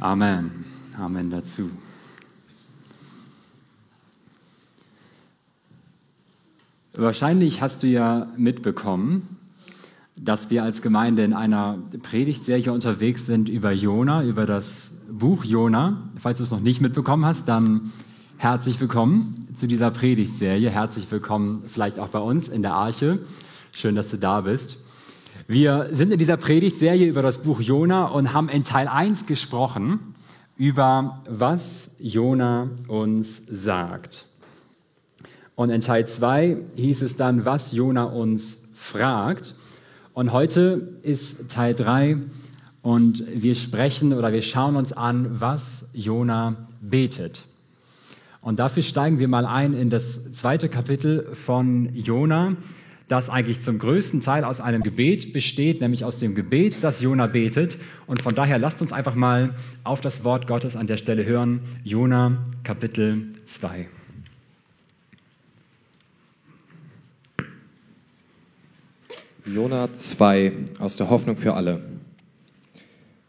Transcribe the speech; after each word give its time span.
Amen. 0.00 0.64
Amen 0.96 1.30
dazu. 1.30 1.70
Wahrscheinlich 6.94 7.60
hast 7.60 7.82
du 7.82 7.86
ja 7.86 8.28
mitbekommen, 8.34 9.36
dass 10.18 10.48
wir 10.48 10.62
als 10.64 10.80
Gemeinde 10.80 11.22
in 11.22 11.34
einer 11.34 11.76
Predigtserie 12.02 12.72
unterwegs 12.72 13.26
sind 13.26 13.50
über 13.50 13.72
Jona, 13.72 14.24
über 14.24 14.46
das 14.46 14.92
Buch 15.10 15.44
Jona. 15.44 16.08
Falls 16.16 16.38
du 16.38 16.44
es 16.44 16.50
noch 16.50 16.60
nicht 16.60 16.80
mitbekommen 16.80 17.26
hast, 17.26 17.46
dann 17.46 17.92
herzlich 18.38 18.80
willkommen 18.80 19.48
zu 19.56 19.66
dieser 19.66 19.90
Predigtserie. 19.90 20.70
Herzlich 20.70 21.10
willkommen 21.10 21.60
vielleicht 21.68 21.98
auch 21.98 22.08
bei 22.08 22.20
uns 22.20 22.48
in 22.48 22.62
der 22.62 22.72
Arche. 22.72 23.18
Schön, 23.72 23.96
dass 23.96 24.08
du 24.08 24.16
da 24.16 24.40
bist. 24.40 24.78
Wir 25.52 25.88
sind 25.90 26.12
in 26.12 26.18
dieser 26.20 26.36
Predigtserie 26.36 27.08
über 27.08 27.22
das 27.22 27.38
Buch 27.38 27.60
Jona 27.60 28.04
und 28.04 28.32
haben 28.32 28.48
in 28.48 28.62
Teil 28.62 28.86
1 28.86 29.26
gesprochen 29.26 30.14
über 30.56 31.22
was 31.28 31.96
Jona 31.98 32.70
uns 32.86 33.42
sagt. 33.50 34.26
Und 35.56 35.70
in 35.70 35.80
Teil 35.80 36.06
2 36.06 36.56
hieß 36.76 37.02
es 37.02 37.16
dann, 37.16 37.46
was 37.46 37.72
Jona 37.72 38.04
uns 38.04 38.62
fragt. 38.74 39.56
Und 40.14 40.30
heute 40.30 40.96
ist 41.02 41.50
Teil 41.50 41.74
3 41.74 42.18
und 42.82 43.24
wir 43.34 43.56
sprechen 43.56 44.12
oder 44.12 44.32
wir 44.32 44.42
schauen 44.42 44.76
uns 44.76 44.92
an, 44.92 45.40
was 45.40 45.90
Jona 45.94 46.68
betet. 46.80 47.44
Und 48.40 48.60
dafür 48.60 48.84
steigen 48.84 49.18
wir 49.18 49.26
mal 49.26 49.46
ein 49.46 49.74
in 49.74 49.90
das 49.90 50.30
zweite 50.30 50.68
Kapitel 50.68 51.34
von 51.34 51.92
Jona, 51.92 52.56
das 53.10 53.28
eigentlich 53.28 53.60
zum 53.60 53.80
größten 53.80 54.20
Teil 54.20 54.44
aus 54.44 54.60
einem 54.60 54.82
Gebet 54.84 55.32
besteht, 55.32 55.80
nämlich 55.80 56.04
aus 56.04 56.18
dem 56.20 56.36
Gebet, 56.36 56.84
das 56.84 57.00
Jona 57.00 57.26
betet. 57.26 57.76
Und 58.06 58.22
von 58.22 58.36
daher 58.36 58.56
lasst 58.56 58.80
uns 58.82 58.92
einfach 58.92 59.16
mal 59.16 59.56
auf 59.82 60.00
das 60.00 60.22
Wort 60.22 60.46
Gottes 60.46 60.76
an 60.76 60.86
der 60.86 60.96
Stelle 60.96 61.24
hören. 61.24 61.60
Jona 61.82 62.38
Kapitel 62.62 63.32
2. 63.46 63.88
Jona 69.44 69.92
2 69.92 70.52
aus 70.78 70.94
der 70.94 71.10
Hoffnung 71.10 71.36
für 71.36 71.54
alle. 71.54 71.80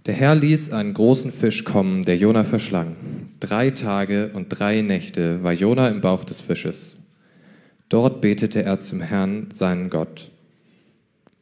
Der 0.06 0.14
Herr 0.14 0.36
ließ 0.36 0.74
einen 0.74 0.94
großen 0.94 1.32
Fisch 1.32 1.64
kommen, 1.64 2.06
der 2.06 2.18
Jona 2.18 2.44
verschlang. 2.44 2.96
Drei 3.40 3.72
Tage 3.72 4.30
und 4.36 4.50
drei 4.50 4.82
Nächte 4.82 5.42
war 5.42 5.54
Jona 5.54 5.88
im 5.88 6.02
Bauch 6.02 6.24
des 6.24 6.40
Fisches. 6.40 6.98
Dort 7.92 8.22
betete 8.22 8.64
er 8.64 8.80
zum 8.80 9.02
Herrn, 9.02 9.50
seinen 9.54 9.90
Gott. 9.90 10.32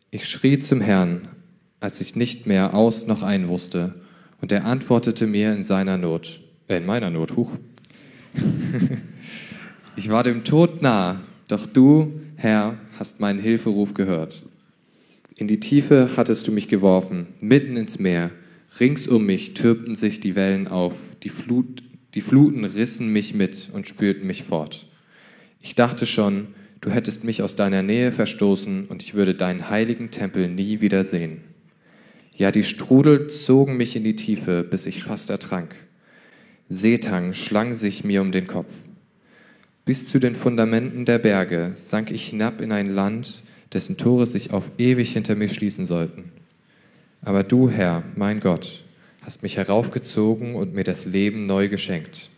Ich 0.10 0.28
schrie 0.28 0.58
zum 0.58 0.82
Herrn, 0.82 1.28
als 1.80 2.02
ich 2.02 2.16
nicht 2.16 2.48
mehr 2.48 2.74
aus 2.74 3.06
noch 3.06 3.22
ein 3.22 3.48
wusste, 3.50 3.94
und 4.42 4.52
er 4.52 4.66
antwortete 4.66 5.28
mir 5.28 5.54
in 5.54 5.62
seiner 5.62 6.00
Not, 6.00 6.42
äh, 6.68 6.78
in 6.78 6.88
meiner 6.88 7.12
Not, 7.12 7.36
huch. 7.36 7.52
ich 9.96 10.10
war 10.10 10.24
dem 10.24 10.44
Tod 10.44 10.82
nah, 10.82 11.22
doch 11.48 11.68
du, 11.68 12.20
Herr, 12.36 12.80
hast 12.98 13.20
meinen 13.20 13.38
Hilferuf 13.38 13.94
gehört. 13.94 14.42
In 15.36 15.48
die 15.48 15.60
Tiefe 15.60 16.10
hattest 16.18 16.48
du 16.48 16.52
mich 16.52 16.68
geworfen, 16.68 17.28
mitten 17.42 17.78
ins 17.78 18.00
Meer. 18.00 18.32
Rings 18.80 19.08
um 19.08 19.24
mich 19.24 19.54
türmten 19.54 19.94
sich 19.94 20.20
die 20.20 20.36
Wellen 20.36 20.68
auf. 20.68 20.96
Die, 21.22 21.30
Flut, 21.30 21.84
die 22.16 22.22
Fluten 22.22 22.66
rissen 22.66 23.14
mich 23.14 23.36
mit 23.36 23.70
und 23.72 23.88
spülten 23.88 24.26
mich 24.26 24.46
fort. 24.46 24.89
Ich 25.62 25.76
dachte 25.76 26.06
schon, 26.06 26.48
du 26.82 26.90
hättest 26.90 27.24
mich 27.24 27.44
aus 27.44 27.56
deiner 27.56 27.82
Nähe 27.82 28.12
verstoßen 28.12 28.86
und 28.86 29.04
ich 29.04 29.14
würde 29.14 29.36
deinen 29.36 29.70
heiligen 29.70 30.12
Tempel 30.12 30.48
nie 30.48 30.82
wieder 30.82 31.04
sehen. 31.04 31.42
Ja, 32.36 32.52
die 32.52 32.64
Strudel 32.64 33.28
zogen 33.28 33.76
mich 33.76 33.96
in 33.98 34.06
die 34.06 34.16
Tiefe, 34.16 34.64
bis 34.64 34.86
ich 34.86 35.04
fast 35.04 35.30
ertrank. 35.30 35.76
Seetang 36.70 37.34
schlang 37.34 37.74
sich 37.74 38.06
mir 38.06 38.22
um 38.22 38.32
den 38.32 38.48
Kopf. 38.48 38.74
Bis 39.84 40.08
zu 40.08 40.20
den 40.20 40.36
Fundamenten 40.36 41.04
der 41.04 41.20
Berge 41.20 41.74
sank 41.76 42.12
ich 42.12 42.30
hinab 42.30 42.62
in 42.62 42.72
ein 42.72 42.90
Land, 42.90 43.44
dessen 43.74 43.98
Tore 43.98 44.26
sich 44.26 44.52
auf 44.54 44.72
ewig 44.78 45.12
hinter 45.12 45.36
mir 45.36 45.50
schließen 45.50 45.86
sollten. 45.86 46.32
Aber 47.22 47.44
du, 47.44 47.70
Herr, 47.70 48.04
mein 48.16 48.40
Gott, 48.40 48.86
hast 49.22 49.44
mich 49.44 49.58
heraufgezogen 49.58 50.56
und 50.56 50.74
mir 50.74 50.84
das 50.84 51.06
Leben 51.06 51.46
neu 51.46 51.68
geschenkt. 51.68 52.30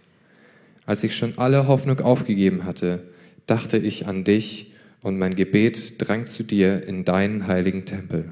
Als 0.86 1.04
ich 1.04 1.16
schon 1.16 1.38
alle 1.38 1.68
Hoffnung 1.68 2.00
aufgegeben 2.00 2.66
hatte, 2.66 3.04
dachte 3.48 3.78
ich 3.78 4.08
an 4.08 4.24
dich 4.24 4.72
und 5.02 5.18
mein 5.18 5.36
Gebet 5.36 5.96
drang 5.98 6.28
zu 6.28 6.44
dir 6.44 6.88
in 6.88 7.06
deinen 7.06 7.48
heiligen 7.48 7.86
Tempel. 7.86 8.32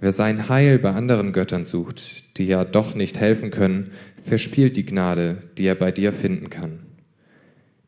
Wer 0.00 0.12
sein 0.12 0.48
Heil 0.48 0.78
bei 0.78 0.92
anderen 0.92 1.32
Göttern 1.32 1.64
sucht, 1.64 2.38
die 2.38 2.46
ja 2.46 2.64
doch 2.64 2.94
nicht 2.94 3.18
helfen 3.18 3.50
können, 3.50 3.90
verspielt 4.22 4.76
die 4.76 4.86
Gnade, 4.86 5.42
die 5.58 5.66
er 5.66 5.74
bei 5.74 5.90
dir 5.90 6.12
finden 6.12 6.50
kann. 6.50 6.80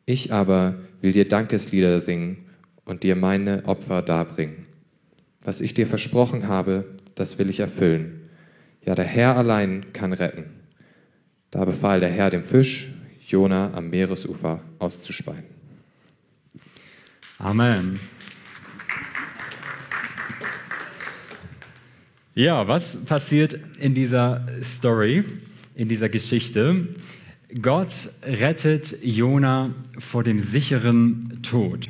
Ich 0.06 0.32
aber 0.32 0.80
will 1.00 1.12
dir 1.12 1.28
Dankeslieder 1.28 2.00
singen 2.00 2.38
und 2.84 3.04
dir 3.04 3.14
meine 3.14 3.64
Opfer 3.66 4.02
darbringen. 4.02 4.66
Was 5.42 5.60
ich 5.60 5.72
dir 5.72 5.86
versprochen 5.86 6.48
habe, 6.48 6.96
das 7.14 7.38
will 7.38 7.48
ich 7.48 7.60
erfüllen. 7.60 8.28
Ja, 8.84 8.94
der 8.94 9.04
Herr 9.04 9.36
allein 9.36 9.92
kann 9.92 10.12
retten. 10.12 10.46
Da 11.50 11.64
befahl 11.64 12.00
der 12.00 12.10
Herr 12.10 12.30
dem 12.30 12.42
Fisch, 12.44 12.92
Jona 13.20 13.72
am 13.74 13.90
Meeresufer 13.90 14.62
auszuspeien. 14.80 15.59
Amen. 17.40 17.98
Ja, 22.34 22.68
was 22.68 23.02
passiert 23.04 23.58
in 23.78 23.94
dieser 23.94 24.46
Story, 24.62 25.24
in 25.74 25.88
dieser 25.88 26.10
Geschichte? 26.10 26.88
Gott 27.62 28.10
rettet 28.22 28.98
Jona 29.02 29.70
vor 29.98 30.22
dem 30.22 30.38
sicheren 30.38 31.40
Tod. 31.42 31.88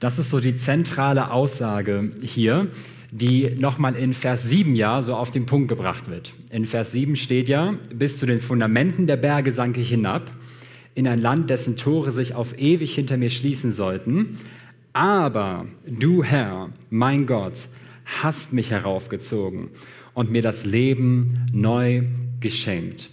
Das 0.00 0.18
ist 0.18 0.30
so 0.30 0.40
die 0.40 0.56
zentrale 0.56 1.32
Aussage 1.32 2.10
hier, 2.22 2.68
die 3.10 3.50
nochmal 3.58 3.94
in 3.94 4.14
Vers 4.14 4.44
7 4.44 4.74
ja 4.74 5.02
so 5.02 5.16
auf 5.16 5.30
den 5.30 5.44
Punkt 5.44 5.68
gebracht 5.68 6.08
wird. 6.08 6.32
In 6.50 6.64
Vers 6.64 6.92
7 6.92 7.16
steht 7.16 7.48
ja, 7.48 7.74
bis 7.92 8.16
zu 8.16 8.24
den 8.24 8.40
Fundamenten 8.40 9.06
der 9.06 9.16
Berge 9.16 9.52
sank 9.52 9.76
ich 9.76 9.90
hinab, 9.90 10.30
in 10.94 11.06
ein 11.06 11.20
Land, 11.20 11.50
dessen 11.50 11.76
Tore 11.76 12.10
sich 12.10 12.34
auf 12.34 12.58
ewig 12.58 12.94
hinter 12.94 13.18
mir 13.18 13.30
schließen 13.30 13.72
sollten. 13.72 14.38
Aber 14.92 15.66
du 15.86 16.24
Herr, 16.24 16.70
mein 16.90 17.26
Gott, 17.26 17.68
hast 18.22 18.52
mich 18.52 18.70
heraufgezogen 18.70 19.68
und 20.14 20.30
mir 20.30 20.42
das 20.42 20.64
Leben 20.64 21.34
neu 21.52 22.02
geschenkt. 22.40 23.10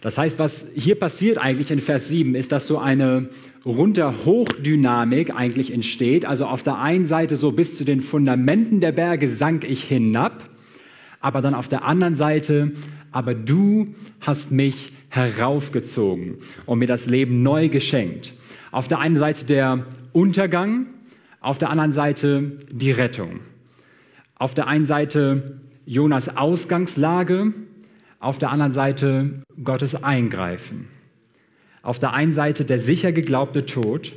Das 0.00 0.16
heißt, 0.16 0.38
was 0.38 0.66
hier 0.74 0.94
passiert 0.94 1.38
eigentlich 1.38 1.70
in 1.70 1.80
Vers 1.80 2.08
7, 2.08 2.34
ist, 2.36 2.52
dass 2.52 2.68
so 2.68 2.78
eine 2.78 3.28
runter-hoch-Dynamik 3.66 5.34
eigentlich 5.34 5.72
entsteht. 5.72 6.24
Also 6.24 6.46
auf 6.46 6.62
der 6.62 6.78
einen 6.78 7.06
Seite 7.06 7.36
so 7.36 7.50
bis 7.50 7.74
zu 7.74 7.84
den 7.84 8.00
Fundamenten 8.00 8.80
der 8.80 8.92
Berge 8.92 9.28
sank 9.28 9.64
ich 9.64 9.82
hinab, 9.82 10.48
aber 11.20 11.40
dann 11.40 11.54
auf 11.54 11.68
der 11.68 11.84
anderen 11.84 12.14
Seite, 12.14 12.72
aber 13.10 13.34
du 13.34 13.94
hast 14.20 14.52
mich 14.52 14.92
heraufgezogen 15.08 16.36
und 16.66 16.78
mir 16.78 16.86
das 16.86 17.06
Leben 17.06 17.42
neu 17.42 17.68
geschenkt. 17.68 18.32
Auf 18.70 18.86
der 18.86 19.00
einen 19.00 19.18
Seite 19.18 19.44
der 19.46 19.84
Untergang, 20.12 20.86
auf 21.40 21.58
der 21.58 21.70
anderen 21.70 21.92
Seite 21.92 22.58
die 22.70 22.90
Rettung. 22.90 23.40
Auf 24.36 24.54
der 24.54 24.66
einen 24.66 24.84
Seite 24.84 25.60
Jonas 25.84 26.36
Ausgangslage, 26.36 27.52
auf 28.20 28.38
der 28.38 28.50
anderen 28.50 28.72
Seite 28.72 29.42
Gottes 29.62 30.02
Eingreifen. 30.02 30.88
Auf 31.82 31.98
der 31.98 32.12
einen 32.12 32.32
Seite 32.32 32.64
der 32.64 32.78
sicher 32.78 33.12
geglaubte 33.12 33.64
Tod 33.64 34.12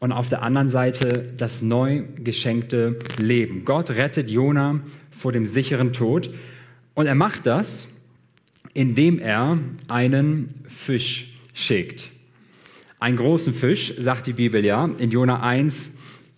und 0.00 0.12
auf 0.12 0.28
der 0.28 0.42
anderen 0.42 0.68
Seite 0.68 1.26
das 1.36 1.62
neu 1.62 2.04
geschenkte 2.16 2.98
Leben. 3.18 3.64
Gott 3.64 3.90
rettet 3.90 4.30
Jona 4.30 4.80
vor 5.10 5.32
dem 5.32 5.44
sicheren 5.44 5.92
Tod 5.92 6.30
und 6.94 7.06
er 7.06 7.14
macht 7.14 7.46
das, 7.46 7.88
indem 8.74 9.18
er 9.18 9.58
einen 9.88 10.54
Fisch 10.68 11.32
schickt. 11.54 12.10
Einen 12.98 13.16
großen 13.16 13.54
Fisch, 13.54 13.94
sagt 13.98 14.26
die 14.26 14.32
Bibel 14.32 14.64
ja, 14.64 14.88
in 14.98 15.10
Jona 15.10 15.40
1, 15.40 15.92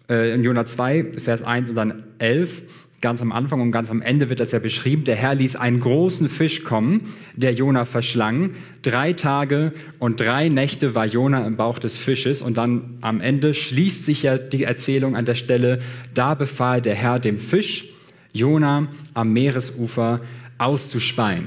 äh, 0.08 0.34
in 0.34 0.43
Jona 0.43 0.64
2, 0.64 1.12
Vers 1.19 1.43
1 1.43 1.70
und 1.70 1.76
dann 1.76 2.05
11 2.19 2.62
ganz 3.00 3.22
am 3.22 3.31
Anfang 3.31 3.60
und 3.60 3.70
ganz 3.70 3.90
am 3.90 4.02
Ende 4.02 4.28
wird 4.28 4.40
das 4.40 4.52
ja 4.52 4.58
beschrieben, 4.58 5.05
der 5.05 5.14
Herr 5.16 5.34
ließ 5.34 5.56
einen 5.56 5.78
großen 5.78 6.28
Fisch 6.28 6.64
kommen, 6.64 7.12
der 7.37 7.52
Jona 7.52 7.84
verschlang. 7.84 8.55
Drei 8.82 9.12
Tage 9.12 9.72
und 9.99 10.20
drei 10.20 10.49
Nächte 10.49 10.94
war 10.94 11.06
Jona 11.06 11.46
im 11.46 11.56
Bauch 11.56 11.78
des 11.78 11.96
Fisches 11.96 12.43
und 12.43 12.58
dann 12.58 12.99
am 13.00 13.20
Ende 13.20 13.55
schließt 13.55 14.05
sich 14.05 14.25
ja 14.25 14.37
die 14.37 14.64
Erzählung 14.64 15.14
an 15.14 15.25
der 15.25 15.37
Stelle, 15.37 15.81
da 16.14 16.34
befahl 16.34 16.82
der 16.82 16.96
Herr 16.96 17.20
dem 17.20 17.38
Fisch, 17.38 17.84
Jona 18.32 18.88
am 19.14 19.32
Meeresufer 19.32 20.20
auszuspeien. 20.58 21.46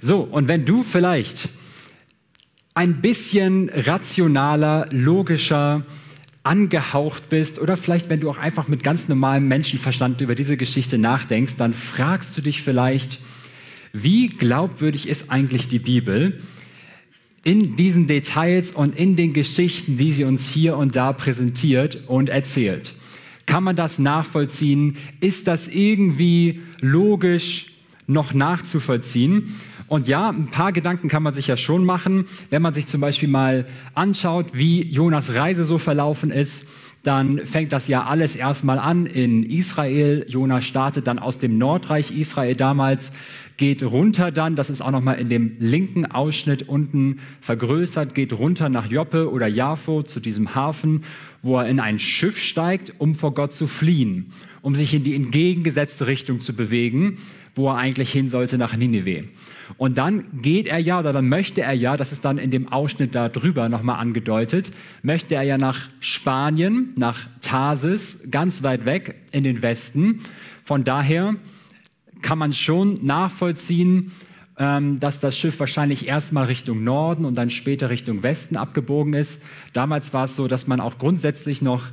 So, 0.00 0.20
und 0.20 0.48
wenn 0.48 0.64
du 0.64 0.82
vielleicht 0.82 1.48
ein 2.74 3.00
bisschen 3.00 3.70
rationaler, 3.74 4.88
logischer, 4.90 5.84
angehaucht 6.44 7.28
bist 7.28 7.60
oder 7.60 7.76
vielleicht, 7.76 8.08
wenn 8.08 8.20
du 8.20 8.30
auch 8.30 8.38
einfach 8.38 8.68
mit 8.68 8.82
ganz 8.82 9.08
normalem 9.08 9.46
Menschenverstand 9.48 10.20
über 10.20 10.34
diese 10.34 10.56
Geschichte 10.56 10.98
nachdenkst, 10.98 11.54
dann 11.56 11.72
fragst 11.72 12.36
du 12.36 12.42
dich 12.42 12.62
vielleicht, 12.62 13.20
Wie 13.92 14.28
glaubwürdig 14.28 15.06
ist 15.06 15.30
eigentlich 15.30 15.68
die 15.68 15.78
Bibel 15.78 16.40
in 17.44 17.76
diesen 17.76 18.06
Details 18.06 18.70
und 18.70 18.96
in 18.96 19.16
den 19.16 19.34
Geschichten, 19.34 19.98
die 19.98 20.12
sie 20.12 20.24
uns 20.24 20.48
hier 20.48 20.78
und 20.78 20.96
da 20.96 21.12
präsentiert 21.12 22.04
und 22.06 22.30
erzählt? 22.30 22.94
Kann 23.44 23.64
man 23.64 23.76
das 23.76 23.98
nachvollziehen? 23.98 24.96
Ist 25.20 25.46
das 25.46 25.68
irgendwie 25.68 26.62
logisch 26.80 27.66
noch 28.06 28.32
nachzuvollziehen? 28.32 29.54
Und 29.92 30.08
ja, 30.08 30.30
ein 30.30 30.46
paar 30.46 30.72
Gedanken 30.72 31.08
kann 31.08 31.22
man 31.22 31.34
sich 31.34 31.48
ja 31.48 31.58
schon 31.58 31.84
machen, 31.84 32.24
wenn 32.48 32.62
man 32.62 32.72
sich 32.72 32.86
zum 32.86 33.02
Beispiel 33.02 33.28
mal 33.28 33.66
anschaut, 33.92 34.46
wie 34.54 34.82
Jonas 34.82 35.34
Reise 35.34 35.66
so 35.66 35.76
verlaufen 35.76 36.30
ist 36.30 36.64
dann 37.02 37.46
fängt 37.46 37.72
das 37.72 37.88
ja 37.88 38.04
alles 38.04 38.36
erstmal 38.36 38.78
an 38.78 39.06
in 39.06 39.42
Israel. 39.42 40.24
Jonas 40.28 40.64
startet 40.64 41.08
dann 41.08 41.18
aus 41.18 41.36
dem 41.36 41.58
Nordreich 41.58 42.16
Israel 42.16 42.54
damals, 42.54 43.10
geht 43.56 43.82
runter 43.82 44.30
dann, 44.30 44.54
das 44.54 44.70
ist 44.70 44.82
auch 44.82 44.92
nochmal 44.92 45.18
in 45.18 45.28
dem 45.28 45.56
linken 45.58 46.06
Ausschnitt 46.06 46.68
unten 46.68 47.18
vergrößert, 47.40 48.14
geht 48.14 48.32
runter 48.32 48.68
nach 48.68 48.86
Joppe 48.86 49.28
oder 49.28 49.48
Jafo 49.48 50.04
zu 50.04 50.20
diesem 50.20 50.54
Hafen, 50.54 51.00
wo 51.42 51.58
er 51.58 51.66
in 51.66 51.80
ein 51.80 51.98
Schiff 51.98 52.38
steigt, 52.38 52.92
um 52.98 53.16
vor 53.16 53.34
Gott 53.34 53.52
zu 53.52 53.66
fliehen, 53.66 54.32
um 54.62 54.76
sich 54.76 54.94
in 54.94 55.02
die 55.02 55.16
entgegengesetzte 55.16 56.06
Richtung 56.06 56.40
zu 56.40 56.54
bewegen, 56.54 57.18
wo 57.56 57.68
er 57.68 57.78
eigentlich 57.78 58.12
hin 58.12 58.28
sollte 58.28 58.58
nach 58.58 58.76
Nineveh. 58.76 59.24
Und 59.76 59.98
dann 59.98 60.42
geht 60.42 60.66
er 60.66 60.78
ja, 60.78 61.00
oder 61.00 61.12
dann 61.12 61.28
möchte 61.28 61.62
er 61.62 61.72
ja, 61.72 61.96
das 61.96 62.12
ist 62.12 62.24
dann 62.24 62.38
in 62.38 62.50
dem 62.50 62.70
Ausschnitt 62.72 63.14
da 63.14 63.28
drüber 63.28 63.68
nochmal 63.68 64.00
angedeutet, 64.00 64.70
möchte 65.02 65.34
er 65.34 65.42
ja 65.42 65.58
nach 65.58 65.88
Spanien, 66.00 66.92
nach 66.96 67.28
Tarsis, 67.40 68.20
ganz 68.30 68.62
weit 68.62 68.84
weg 68.84 69.16
in 69.32 69.44
den 69.44 69.62
Westen. 69.62 70.20
Von 70.64 70.84
daher 70.84 71.36
kann 72.22 72.38
man 72.38 72.52
schon 72.52 72.94
nachvollziehen, 73.02 74.12
ähm, 74.58 75.00
dass 75.00 75.18
das 75.18 75.36
Schiff 75.36 75.58
wahrscheinlich 75.58 76.08
erstmal 76.08 76.44
Richtung 76.44 76.84
Norden 76.84 77.24
und 77.24 77.36
dann 77.36 77.50
später 77.50 77.90
Richtung 77.90 78.22
Westen 78.22 78.56
abgebogen 78.56 79.14
ist. 79.14 79.42
Damals 79.72 80.12
war 80.12 80.24
es 80.24 80.36
so, 80.36 80.46
dass 80.46 80.66
man 80.66 80.80
auch 80.80 80.98
grundsätzlich 80.98 81.62
noch 81.62 81.84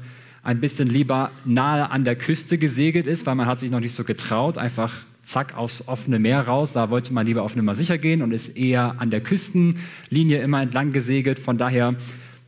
ein 0.44 0.60
bisschen 0.60 0.88
lieber 0.88 1.32
nahe 1.46 1.90
an 1.90 2.04
der 2.04 2.16
Küste 2.16 2.58
gesegelt 2.58 3.08
ist, 3.08 3.26
weil 3.26 3.36
man 3.36 3.46
hat 3.46 3.60
sich 3.60 3.72
noch 3.72 3.80
nicht 3.80 3.94
so 3.94 4.04
getraut, 4.04 4.58
einfach 4.58 4.94
zack 5.30 5.56
aufs 5.56 5.88
offene 5.88 6.18
Meer 6.18 6.42
raus. 6.42 6.74
Da 6.74 6.90
wollte 6.90 7.14
man 7.14 7.26
lieber 7.26 7.44
auf 7.44 7.56
Nummer 7.56 7.76
sicher 7.76 7.98
gehen 7.98 8.22
und 8.22 8.32
ist 8.32 8.58
eher 8.58 8.96
an 8.98 9.12
der 9.12 9.22
Küstenlinie 9.22 10.42
immer 10.42 10.62
entlang 10.62 10.92
gesegelt. 10.92 11.38
Von 11.38 11.58
daher 11.58 11.96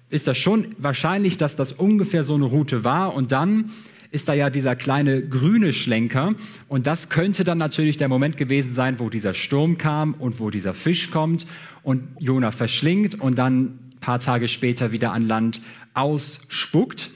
ist 0.09 0.27
das 0.27 0.37
schon 0.37 0.67
wahrscheinlich, 0.77 1.37
dass 1.37 1.55
das 1.55 1.73
ungefähr 1.73 2.23
so 2.23 2.33
eine 2.33 2.45
Route 2.45 2.83
war. 2.83 3.13
Und 3.13 3.31
dann 3.31 3.71
ist 4.09 4.27
da 4.27 4.33
ja 4.33 4.49
dieser 4.49 4.75
kleine 4.75 5.21
grüne 5.21 5.73
Schlenker. 5.73 6.33
Und 6.67 6.87
das 6.87 7.09
könnte 7.09 7.43
dann 7.43 7.59
natürlich 7.59 7.97
der 7.97 8.09
Moment 8.09 8.35
gewesen 8.35 8.73
sein, 8.73 8.99
wo 8.99 9.09
dieser 9.09 9.35
Sturm 9.35 9.77
kam 9.77 10.15
und 10.15 10.39
wo 10.39 10.49
dieser 10.49 10.73
Fisch 10.73 11.11
kommt 11.11 11.45
und 11.83 12.03
Jona 12.19 12.51
verschlingt 12.51 13.21
und 13.21 13.37
dann 13.37 13.63
ein 13.63 13.99
paar 14.01 14.19
Tage 14.19 14.47
später 14.47 14.91
wieder 14.91 15.13
an 15.13 15.27
Land 15.27 15.61
ausspuckt. 15.93 17.11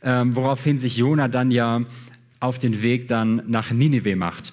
Ähm, 0.00 0.36
woraufhin 0.36 0.78
sich 0.78 0.96
Jona 0.96 1.26
dann 1.26 1.50
ja 1.50 1.82
auf 2.38 2.60
den 2.60 2.82
Weg 2.82 3.08
dann 3.08 3.42
nach 3.48 3.72
Ninive 3.72 4.14
macht. 4.14 4.52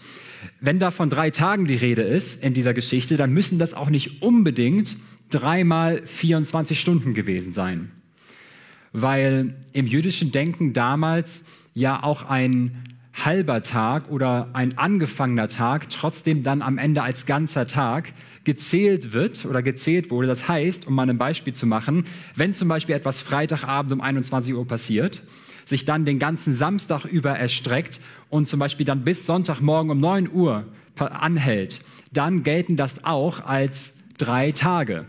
Wenn 0.65 0.79
da 0.79 0.89
von 0.89 1.11
drei 1.11 1.29
Tagen 1.29 1.65
die 1.65 1.75
Rede 1.75 2.01
ist 2.01 2.43
in 2.43 2.55
dieser 2.55 2.73
Geschichte, 2.73 3.17
dann 3.17 3.31
müssen 3.31 3.59
das 3.59 3.75
auch 3.75 3.91
nicht 3.91 4.23
unbedingt 4.23 4.95
dreimal 5.29 6.01
24 6.07 6.79
Stunden 6.79 7.13
gewesen 7.13 7.53
sein. 7.53 7.91
Weil 8.91 9.57
im 9.73 9.85
jüdischen 9.85 10.31
Denken 10.31 10.73
damals 10.73 11.43
ja 11.75 12.01
auch 12.01 12.23
ein 12.23 12.81
halber 13.13 13.61
Tag 13.61 14.09
oder 14.09 14.49
ein 14.53 14.75
angefangener 14.75 15.49
Tag 15.49 15.91
trotzdem 15.91 16.41
dann 16.41 16.63
am 16.63 16.79
Ende 16.79 17.03
als 17.03 17.27
ganzer 17.27 17.67
Tag 17.67 18.13
gezählt 18.43 19.13
wird 19.13 19.45
oder 19.45 19.61
gezählt 19.61 20.09
wurde. 20.09 20.25
Das 20.25 20.47
heißt, 20.47 20.87
um 20.87 20.95
mal 20.95 21.07
ein 21.07 21.19
Beispiel 21.19 21.53
zu 21.53 21.67
machen, 21.67 22.05
wenn 22.35 22.53
zum 22.53 22.69
Beispiel 22.69 22.95
etwas 22.95 23.21
Freitagabend 23.21 23.91
um 23.91 24.01
21 24.01 24.55
Uhr 24.55 24.67
passiert, 24.67 25.21
sich 25.65 25.85
dann 25.85 26.05
den 26.05 26.19
ganzen 26.19 26.53
Samstag 26.53 27.05
über 27.05 27.31
erstreckt 27.31 27.99
und 28.29 28.47
zum 28.47 28.59
Beispiel 28.59 28.85
dann 28.85 29.03
bis 29.03 29.25
Sonntagmorgen 29.25 29.91
um 29.91 29.99
9 29.99 30.31
Uhr 30.31 30.65
anhält, 30.97 31.81
dann 32.13 32.43
gelten 32.43 32.75
das 32.75 33.03
auch 33.03 33.43
als 33.45 33.93
drei 34.17 34.51
Tage. 34.51 35.05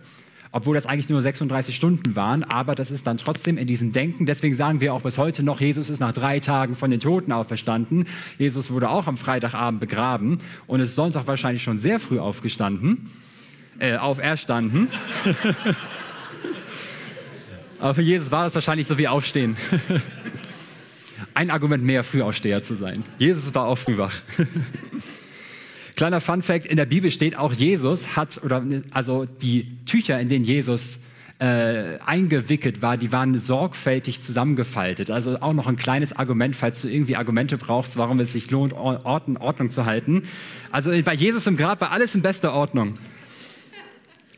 Obwohl 0.53 0.75
das 0.75 0.87
eigentlich 0.87 1.11
nur 1.11 1.21
36 1.21 1.77
Stunden 1.77 2.17
waren, 2.17 2.43
aber 2.43 2.75
das 2.75 2.91
ist 2.91 3.07
dann 3.07 3.19
trotzdem 3.19 3.59
in 3.59 3.67
diesem 3.67 3.93
Denken. 3.93 4.25
Deswegen 4.25 4.55
sagen 4.55 4.81
wir 4.81 4.95
auch 4.95 5.03
bis 5.03 5.19
heute 5.19 5.43
noch, 5.43 5.61
Jesus 5.61 5.91
ist 5.91 6.01
nach 6.01 6.13
drei 6.13 6.41
Tagen 6.41 6.77
von 6.77 6.91
den 6.91 7.01
Toten 7.01 7.31
auferstanden. 7.31 8.07
Jesus 8.39 8.71
wurde 8.71 8.89
auch 8.89 9.07
am 9.07 9.19
Freitagabend 9.19 9.81
begraben 9.81 10.39
und 10.67 10.81
ist 10.81 10.95
Sonntag 10.95 11.27
wahrscheinlich 11.27 11.63
schon 11.63 11.77
sehr 11.77 12.01
früh 12.01 12.19
aufgestanden, 12.19 13.11
äh, 13.81 13.97
auferstanden. 13.97 14.89
aber 17.79 17.95
für 17.95 18.03
Jesus 18.03 18.33
war 18.33 18.45
das 18.45 18.55
wahrscheinlich 18.55 18.87
so 18.87 18.97
wie 18.97 19.09
Aufstehen. 19.09 19.59
ein 21.37 21.51
Argument 21.51 21.85
mehr, 21.85 22.03
Frühaufsteher 22.03 22.63
zu 22.63 22.75
sein. 22.75 23.05
Jesus 23.19 23.55
war 23.55 23.67
auch 23.67 23.77
früh 23.77 23.99
wach. 23.99 24.15
Kleiner 25.97 26.21
Fun 26.21 26.43
Fact, 26.43 26.67
in 26.67 26.77
der 26.77 26.87
Bibel 26.87 27.11
steht 27.11 27.37
auch, 27.37 27.53
Jesus 27.53 28.17
hat, 28.17 28.43
oder 28.43 28.63
also 28.91 29.27
die 29.27 29.77
Tücher, 29.85 30.19
in 30.19 30.31
denen 30.31 30.45
Jesus 30.45 30.99
äh, 31.39 31.99
eingewickelt 32.05 32.81
war, 32.81 32.97
die 32.97 33.13
waren 33.13 33.39
sorgfältig 33.39 34.23
zusammengefaltet. 34.23 35.11
Also 35.11 35.41
auch 35.41 35.53
noch 35.53 35.67
ein 35.67 35.77
kleines 35.77 36.15
Argument, 36.15 36.57
falls 36.57 36.81
du 36.81 36.89
irgendwie 36.89 37.17
Argumente 37.17 37.59
brauchst, 37.59 37.99
warum 37.99 38.19
es 38.21 38.33
sich 38.33 38.51
lohnt, 38.51 38.73
Ordnung, 38.73 39.37
Ordnung 39.37 39.71
zu 39.71 39.85
halten. 39.85 40.23
Also 40.71 40.91
bei 41.03 41.15
Jesus 41.15 41.47
im 41.47 41.59
Grab 41.59 41.83
war 41.83 41.93
alles 41.93 42.15
in 42.15 42.23
bester 42.23 42.55
Ordnung. 42.55 42.95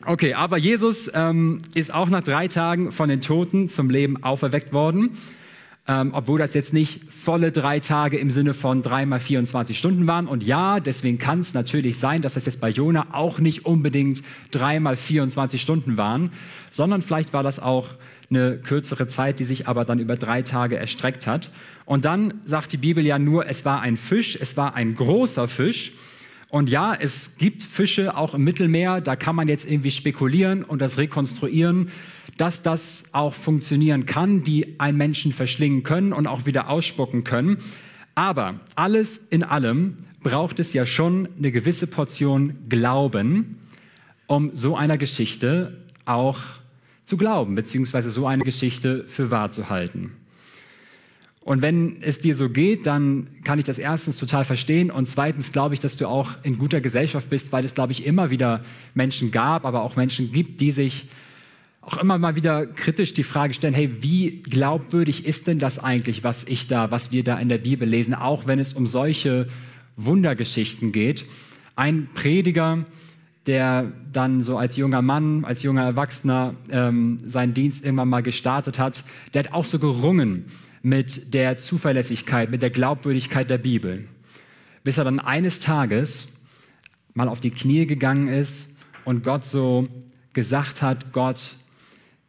Okay, 0.04 0.34
aber 0.34 0.58
Jesus 0.58 1.10
ähm, 1.14 1.60
ist 1.74 1.94
auch 1.94 2.08
nach 2.08 2.24
drei 2.24 2.48
Tagen 2.48 2.90
von 2.90 3.08
den 3.08 3.20
Toten 3.20 3.68
zum 3.68 3.90
Leben 3.90 4.22
auferweckt 4.24 4.72
worden 4.72 5.16
ähm, 5.88 6.10
obwohl 6.12 6.38
das 6.38 6.52
jetzt 6.52 6.74
nicht 6.74 7.00
volle 7.10 7.50
drei 7.50 7.80
Tage 7.80 8.18
im 8.18 8.28
Sinne 8.28 8.52
von 8.52 8.82
dreimal 8.82 9.20
24 9.20 9.76
Stunden 9.76 10.06
waren. 10.06 10.28
Und 10.28 10.42
ja, 10.42 10.80
deswegen 10.80 11.16
kann 11.16 11.40
es 11.40 11.54
natürlich 11.54 11.98
sein, 11.98 12.20
dass 12.20 12.34
das 12.34 12.44
jetzt 12.44 12.60
bei 12.60 12.68
Jona 12.68 13.06
auch 13.12 13.38
nicht 13.38 13.64
unbedingt 13.64 14.22
dreimal 14.50 14.96
24 14.96 15.60
Stunden 15.60 15.96
waren, 15.96 16.30
sondern 16.70 17.00
vielleicht 17.00 17.32
war 17.32 17.42
das 17.42 17.58
auch 17.58 17.88
eine 18.30 18.58
kürzere 18.58 19.06
Zeit, 19.06 19.38
die 19.38 19.44
sich 19.44 19.66
aber 19.66 19.86
dann 19.86 19.98
über 19.98 20.16
drei 20.16 20.42
Tage 20.42 20.76
erstreckt 20.76 21.26
hat. 21.26 21.50
Und 21.86 22.04
dann 22.04 22.34
sagt 22.44 22.72
die 22.74 22.76
Bibel 22.76 23.04
ja 23.06 23.18
nur, 23.18 23.46
es 23.46 23.64
war 23.64 23.80
ein 23.80 23.96
Fisch, 23.96 24.36
es 24.38 24.58
war 24.58 24.74
ein 24.74 24.94
großer 24.94 25.48
Fisch. 25.48 25.92
Und 26.50 26.70
ja, 26.70 26.94
es 26.94 27.36
gibt 27.36 27.62
Fische 27.62 28.16
auch 28.16 28.34
im 28.34 28.42
Mittelmeer, 28.42 29.00
da 29.00 29.16
kann 29.16 29.36
man 29.36 29.48
jetzt 29.48 29.70
irgendwie 29.70 29.90
spekulieren 29.90 30.64
und 30.64 30.80
das 30.80 30.96
rekonstruieren 30.96 31.90
dass 32.38 32.62
das 32.62 33.02
auch 33.12 33.34
funktionieren 33.34 34.06
kann, 34.06 34.44
die 34.44 34.78
einen 34.78 34.96
Menschen 34.96 35.32
verschlingen 35.32 35.82
können 35.82 36.12
und 36.12 36.26
auch 36.26 36.46
wieder 36.46 36.70
ausspucken 36.70 37.24
können. 37.24 37.58
Aber 38.14 38.60
alles 38.76 39.20
in 39.30 39.42
allem 39.42 39.98
braucht 40.22 40.58
es 40.58 40.72
ja 40.72 40.86
schon 40.86 41.28
eine 41.36 41.52
gewisse 41.52 41.86
Portion 41.86 42.56
Glauben, 42.68 43.58
um 44.26 44.52
so 44.54 44.76
einer 44.76 44.98
Geschichte 44.98 45.76
auch 46.04 46.38
zu 47.04 47.16
glauben, 47.16 47.54
beziehungsweise 47.54 48.10
so 48.10 48.26
eine 48.26 48.44
Geschichte 48.44 49.04
für 49.06 49.30
wahr 49.30 49.50
zu 49.50 49.68
halten. 49.68 50.12
Und 51.48 51.62
wenn 51.62 52.02
es 52.02 52.18
dir 52.18 52.34
so 52.34 52.50
geht, 52.50 52.84
dann 52.84 53.26
kann 53.42 53.58
ich 53.58 53.64
das 53.64 53.78
erstens 53.78 54.18
total 54.18 54.44
verstehen 54.44 54.90
und 54.90 55.08
zweitens 55.08 55.50
glaube 55.50 55.72
ich, 55.72 55.80
dass 55.80 55.96
du 55.96 56.06
auch 56.06 56.32
in 56.42 56.58
guter 56.58 56.82
Gesellschaft 56.82 57.30
bist, 57.30 57.52
weil 57.52 57.64
es, 57.64 57.72
glaube 57.72 57.92
ich, 57.92 58.04
immer 58.04 58.28
wieder 58.28 58.62
Menschen 58.92 59.30
gab, 59.30 59.64
aber 59.64 59.80
auch 59.80 59.96
Menschen 59.96 60.30
gibt, 60.30 60.60
die 60.60 60.72
sich 60.72 61.06
auch 61.80 61.96
immer 61.96 62.18
mal 62.18 62.36
wieder 62.36 62.66
kritisch 62.66 63.14
die 63.14 63.22
Frage 63.22 63.54
stellen, 63.54 63.72
hey, 63.72 64.02
wie 64.02 64.42
glaubwürdig 64.42 65.24
ist 65.24 65.46
denn 65.46 65.58
das 65.58 65.78
eigentlich, 65.78 66.22
was 66.22 66.44
ich 66.44 66.66
da, 66.66 66.90
was 66.90 67.12
wir 67.12 67.24
da 67.24 67.38
in 67.38 67.48
der 67.48 67.56
Bibel 67.56 67.88
lesen, 67.88 68.12
auch 68.12 68.46
wenn 68.46 68.58
es 68.58 68.74
um 68.74 68.86
solche 68.86 69.46
Wundergeschichten 69.96 70.92
geht. 70.92 71.24
Ein 71.76 72.10
Prediger, 72.12 72.84
der 73.46 73.90
dann 74.12 74.42
so 74.42 74.58
als 74.58 74.76
junger 74.76 75.00
Mann, 75.00 75.46
als 75.46 75.62
junger 75.62 75.84
Erwachsener 75.84 76.56
ähm, 76.68 77.20
seinen 77.24 77.54
Dienst 77.54 77.86
irgendwann 77.86 78.10
mal 78.10 78.22
gestartet 78.22 78.78
hat, 78.78 79.02
der 79.32 79.44
hat 79.44 79.54
auch 79.54 79.64
so 79.64 79.78
gerungen 79.78 80.44
mit 80.82 81.34
der 81.34 81.58
Zuverlässigkeit, 81.58 82.50
mit 82.50 82.62
der 82.62 82.70
Glaubwürdigkeit 82.70 83.48
der 83.50 83.58
Bibel, 83.58 84.08
bis 84.84 84.98
er 84.98 85.04
dann 85.04 85.20
eines 85.20 85.60
Tages 85.60 86.28
mal 87.14 87.28
auf 87.28 87.40
die 87.40 87.50
Knie 87.50 87.86
gegangen 87.86 88.28
ist 88.28 88.68
und 89.04 89.24
Gott 89.24 89.46
so 89.46 89.88
gesagt 90.32 90.82
hat, 90.82 91.12
Gott, 91.12 91.54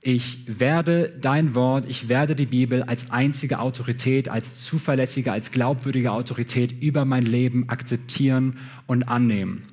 ich 0.01 0.39
werde 0.47 1.13
dein 1.19 1.55
Wort, 1.55 1.85
ich 1.89 2.07
werde 2.07 2.35
die 2.35 2.45
Bibel 2.45 2.83
als 2.83 3.11
einzige 3.11 3.59
Autorität, 3.59 4.29
als 4.29 4.63
zuverlässige, 4.63 5.31
als 5.31 5.51
glaubwürdige 5.51 6.11
Autorität 6.13 6.71
über 6.81 7.03
mein 7.03 7.25
Leben 7.25 7.67
akzeptieren 7.67 8.57
und 8.87 9.03
annehmen. 9.03 9.63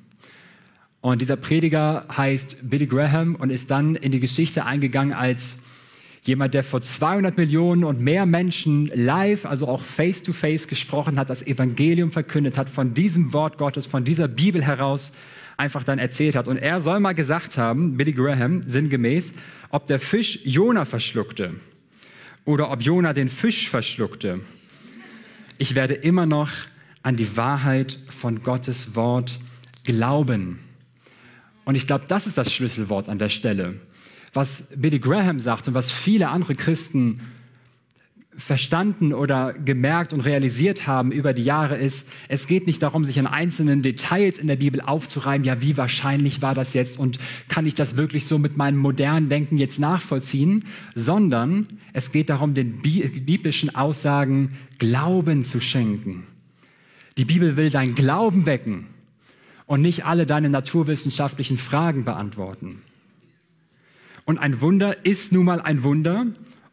Und 0.99 1.21
dieser 1.21 1.37
Prediger 1.37 2.05
heißt 2.15 2.57
Billy 2.69 2.87
Graham 2.87 3.35
und 3.35 3.49
ist 3.49 3.71
dann 3.71 3.95
in 3.95 4.11
die 4.11 4.19
Geschichte 4.19 4.65
eingegangen 4.65 5.13
als 5.13 5.55
jemand, 6.27 6.53
der 6.53 6.63
vor 6.63 6.81
200 6.81 7.37
Millionen 7.37 7.83
und 7.83 7.99
mehr 7.99 8.25
Menschen 8.25 8.87
live, 8.93 9.45
also 9.45 9.67
auch 9.67 9.81
face-to-face 9.81 10.65
-face 10.65 10.67
gesprochen 10.67 11.17
hat, 11.17 11.29
das 11.29 11.45
Evangelium 11.45 12.11
verkündet 12.11 12.57
hat, 12.57 12.69
von 12.69 12.93
diesem 12.93 13.33
Wort 13.33 13.57
Gottes, 13.57 13.85
von 13.85 14.05
dieser 14.05 14.27
Bibel 14.27 14.63
heraus 14.63 15.11
einfach 15.57 15.83
dann 15.83 15.99
erzählt 15.99 16.35
hat. 16.35 16.47
Und 16.47 16.57
er 16.57 16.81
soll 16.81 16.99
mal 16.99 17.13
gesagt 17.13 17.57
haben, 17.57 17.97
Billy 17.97 18.13
Graham, 18.13 18.61
sinngemäß, 18.63 19.33
ob 19.69 19.87
der 19.87 19.99
Fisch 19.99 20.39
Jona 20.43 20.85
verschluckte 20.85 21.55
oder 22.45 22.71
ob 22.71 22.81
Jona 22.81 23.13
den 23.13 23.29
Fisch 23.29 23.69
verschluckte. 23.69 24.41
Ich 25.57 25.75
werde 25.75 25.95
immer 25.95 26.25
noch 26.25 26.49
an 27.01 27.17
die 27.17 27.35
Wahrheit 27.35 27.99
von 28.07 28.43
Gottes 28.43 28.95
Wort 28.95 29.39
glauben. 29.83 30.59
Und 31.65 31.75
ich 31.75 31.87
glaube, 31.87 32.05
das 32.07 32.27
ist 32.27 32.37
das 32.37 32.53
Schlüsselwort 32.53 33.09
an 33.09 33.19
der 33.19 33.29
Stelle. 33.29 33.79
Was 34.33 34.63
Billy 34.75 34.99
Graham 34.99 35.39
sagt 35.39 35.67
und 35.67 35.73
was 35.73 35.91
viele 35.91 36.29
andere 36.29 36.55
Christen 36.55 37.19
verstanden 38.37 39.13
oder 39.13 39.53
gemerkt 39.53 40.13
und 40.13 40.21
realisiert 40.21 40.85
haben 40.85 41.11
über 41.11 41.33
die 41.33 41.43
Jahre 41.43 41.75
ist, 41.75 42.07
es 42.27 42.45
geht 42.45 42.67
nicht 42.67 42.83
darum, 42.83 43.03
sich 43.03 43.17
an 43.17 43.25
einzelnen 43.25 43.81
Details 43.81 44.37
in 44.37 44.45
der 44.45 44.57
Bibel 44.57 44.79
aufzureiben, 44.79 45.43
ja, 45.43 45.59
wie 45.59 45.75
wahrscheinlich 45.75 46.41
war 46.43 46.53
das 46.53 46.75
jetzt 46.75 46.99
und 46.99 47.17
kann 47.47 47.65
ich 47.65 47.73
das 47.73 47.97
wirklich 47.97 48.27
so 48.27 48.37
mit 48.37 48.55
meinem 48.55 48.77
modernen 48.77 49.27
Denken 49.27 49.57
jetzt 49.57 49.79
nachvollziehen, 49.79 50.65
sondern 50.93 51.65
es 51.93 52.11
geht 52.11 52.29
darum, 52.29 52.53
den 52.53 52.81
biblischen 52.81 53.73
Aussagen 53.75 54.55
Glauben 54.77 55.43
zu 55.43 55.59
schenken. 55.59 56.27
Die 57.17 57.25
Bibel 57.25 57.57
will 57.57 57.71
dein 57.71 57.95
Glauben 57.95 58.45
wecken 58.45 58.85
und 59.65 59.81
nicht 59.81 60.05
alle 60.05 60.27
deine 60.27 60.49
naturwissenschaftlichen 60.49 61.57
Fragen 61.57 62.05
beantworten. 62.05 62.83
Und 64.27 64.39
ein 64.39 64.59
Wunder 64.59 65.05
ist 65.05 65.31
nun 65.31 65.45
mal 65.45 65.61
ein 65.61 65.83
Wunder 65.83 66.25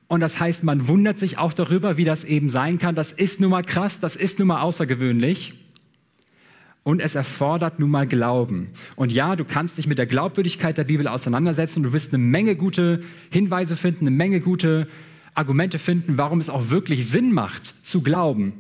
und 0.08 0.20
das 0.20 0.40
heißt, 0.40 0.64
man 0.64 0.88
wundert 0.88 1.20
sich 1.20 1.38
auch 1.38 1.52
darüber, 1.52 1.96
wie 1.96 2.04
das 2.04 2.24
eben 2.24 2.50
sein 2.50 2.78
kann. 2.78 2.96
Das 2.96 3.12
ist 3.12 3.40
nun 3.40 3.50
mal 3.50 3.62
krass, 3.62 4.00
das 4.00 4.16
ist 4.16 4.40
nun 4.40 4.48
mal 4.48 4.60
außergewöhnlich. 4.60 5.54
Und 6.82 6.98
es 6.98 7.14
erfordert 7.14 7.78
nun 7.78 7.90
mal 7.90 8.08
Glauben. 8.08 8.70
Und 8.96 9.12
ja, 9.12 9.36
du 9.36 9.44
kannst 9.44 9.78
dich 9.78 9.86
mit 9.86 9.98
der 9.98 10.06
Glaubwürdigkeit 10.06 10.76
der 10.76 10.82
Bibel 10.82 11.06
auseinandersetzen. 11.06 11.84
Du 11.84 11.92
wirst 11.92 12.12
eine 12.12 12.22
Menge 12.22 12.56
gute 12.56 13.04
Hinweise 13.30 13.76
finden, 13.76 14.08
eine 14.08 14.16
Menge 14.16 14.40
gute 14.40 14.88
Argumente 15.34 15.78
finden, 15.78 16.18
warum 16.18 16.40
es 16.40 16.50
auch 16.50 16.70
wirklich 16.70 17.06
Sinn 17.06 17.32
macht, 17.32 17.76
zu 17.84 18.02
glauben. 18.02 18.54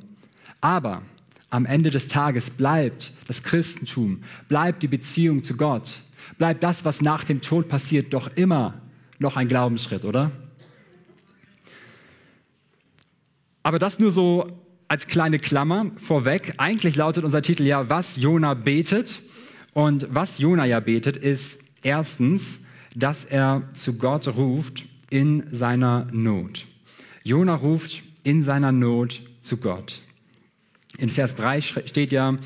Aber 0.60 1.02
am 1.50 1.66
Ende 1.66 1.90
des 1.90 2.06
Tages 2.06 2.48
bleibt 2.48 3.12
das 3.26 3.42
Christentum, 3.42 4.22
bleibt 4.48 4.84
die 4.84 4.88
Beziehung 4.88 5.42
zu 5.42 5.56
Gott, 5.56 6.00
bleibt 6.38 6.62
das, 6.62 6.84
was 6.84 7.02
nach 7.02 7.24
dem 7.24 7.40
Tod 7.40 7.68
passiert, 7.68 8.14
doch 8.14 8.30
immer 8.36 8.74
noch 9.18 9.36
ein 9.36 9.48
Glaubensschritt, 9.48 10.04
oder? 10.04 10.30
Aber 13.62 13.78
das 13.78 13.98
nur 13.98 14.10
so 14.10 14.64
als 14.88 15.06
kleine 15.06 15.38
Klammer 15.38 15.90
vorweg. 15.96 16.54
Eigentlich 16.58 16.96
lautet 16.96 17.24
unser 17.24 17.42
Titel 17.42 17.64
ja, 17.64 17.88
was 17.88 18.16
Jona 18.16 18.54
betet. 18.54 19.22
Und 19.72 20.06
was 20.10 20.38
Jona 20.38 20.66
ja 20.66 20.80
betet, 20.80 21.16
ist 21.16 21.58
erstens, 21.82 22.60
dass 22.94 23.24
er 23.24 23.62
zu 23.74 23.98
Gott 23.98 24.28
ruft 24.28 24.84
in 25.10 25.44
seiner 25.50 26.06
Not. 26.12 26.66
Jona 27.24 27.54
ruft 27.54 28.02
in 28.22 28.42
seiner 28.42 28.70
Not 28.70 29.22
zu 29.42 29.56
Gott. 29.56 30.00
In 30.98 31.08
Vers 31.08 31.34
3 31.34 31.60
steht 31.60 32.12
ja, 32.12 32.36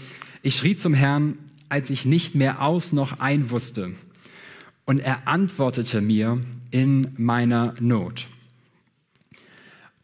ich 0.43 0.57
schrie 0.57 0.77
zum 0.77 0.95
Herrn, 0.95 1.37
als 1.69 1.91
ich 1.91 2.07
nicht 2.07 2.35
mehr 2.35 2.63
aus 2.63 2.93
noch 2.93 3.21
ein 3.21 3.51
wusste. 3.51 3.93
Und 4.87 5.01
er 5.01 5.29
antwortete 5.29 6.01
mir 6.01 6.41
in 6.71 7.09
meiner 7.17 7.75
Not. 7.81 8.27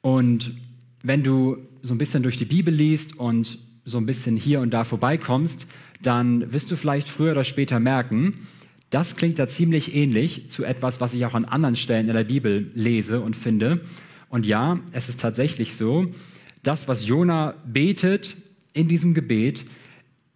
Und 0.00 0.52
wenn 1.02 1.22
du 1.22 1.58
so 1.82 1.94
ein 1.94 1.98
bisschen 1.98 2.22
durch 2.22 2.36
die 2.36 2.44
Bibel 2.44 2.72
liest 2.72 3.16
und 3.18 3.58
so 3.84 3.98
ein 3.98 4.06
bisschen 4.06 4.36
hier 4.36 4.60
und 4.60 4.70
da 4.70 4.84
vorbeikommst, 4.84 5.66
dann 6.02 6.52
wirst 6.52 6.70
du 6.70 6.76
vielleicht 6.76 7.08
früher 7.08 7.32
oder 7.32 7.44
später 7.44 7.80
merken, 7.80 8.46
das 8.90 9.16
klingt 9.16 9.38
da 9.38 9.48
ziemlich 9.48 9.94
ähnlich 9.94 10.50
zu 10.50 10.64
etwas, 10.64 11.00
was 11.00 11.14
ich 11.14 11.26
auch 11.26 11.34
an 11.34 11.44
anderen 11.44 11.76
Stellen 11.76 12.08
in 12.08 12.14
der 12.14 12.24
Bibel 12.24 12.70
lese 12.74 13.20
und 13.20 13.34
finde. 13.34 13.80
Und 14.28 14.46
ja, 14.46 14.78
es 14.92 15.08
ist 15.08 15.20
tatsächlich 15.20 15.74
so, 15.74 16.06
das, 16.62 16.88
was 16.88 17.06
Jona 17.06 17.54
betet 17.66 18.36
in 18.72 18.88
diesem 18.88 19.14
Gebet, 19.14 19.64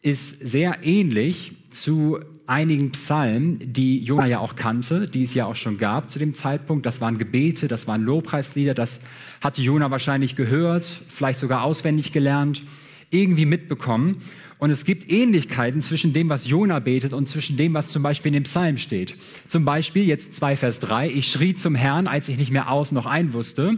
ist 0.03 0.45
sehr 0.47 0.79
ähnlich 0.83 1.53
zu 1.71 2.19
einigen 2.49 2.93
Psalmen, 2.93 3.61
die 3.73 4.03
Jona 4.03 4.27
ja 4.27 4.39
auch 4.39 4.57
kannte, 4.57 5.07
die 5.07 5.23
es 5.23 5.35
ja 5.35 5.45
auch 5.45 5.55
schon 5.55 5.77
gab 5.77 6.11
zu 6.11 6.19
dem 6.19 6.35
Zeitpunkt. 6.35 6.87
Das 6.87 7.01
waren 7.01 7.19
Gebete, 7.19 7.69
das 7.69 7.87
waren 7.87 8.03
Lobpreislieder, 8.03 8.73
das 8.73 9.01
hatte 9.43 9.61
Jona 9.61 9.91
wahrscheinlich 9.91 10.35
gehört, 10.35 11.03
vielleicht 11.09 11.41
sogar 11.41 11.63
auswendig 11.63 12.11
gelernt, 12.11 12.63
irgendwie 13.11 13.45
mitbekommen. 13.45 14.23
Und 14.59 14.71
es 14.71 14.85
gibt 14.85 15.11
Ähnlichkeiten 15.11 15.83
zwischen 15.83 16.15
dem, 16.15 16.31
was 16.31 16.49
Jona 16.49 16.81
betet 16.81 17.13
und 17.13 17.29
zwischen 17.29 17.59
dem, 17.59 17.75
was 17.75 17.91
zum 17.91 18.03
Beispiel 18.03 18.31
in 18.31 18.43
dem 18.43 18.45
Psalm 18.45 18.79
steht. 18.79 19.15
Zum 19.47 19.65
Beispiel 19.65 20.05
jetzt 20.05 20.35
2 20.35 20.57
Vers 20.57 20.81
3, 20.81 21.11
ich 21.11 21.31
schrie 21.31 21.55
zum 21.55 21.75
Herrn, 21.75 22.09
als 22.09 22.29
ich 22.29 22.39
nicht 22.39 22.51
mehr 22.51 22.71
aus 22.73 22.93
noch 22.93 23.07
ein 23.07 23.35
wusste. 23.35 23.77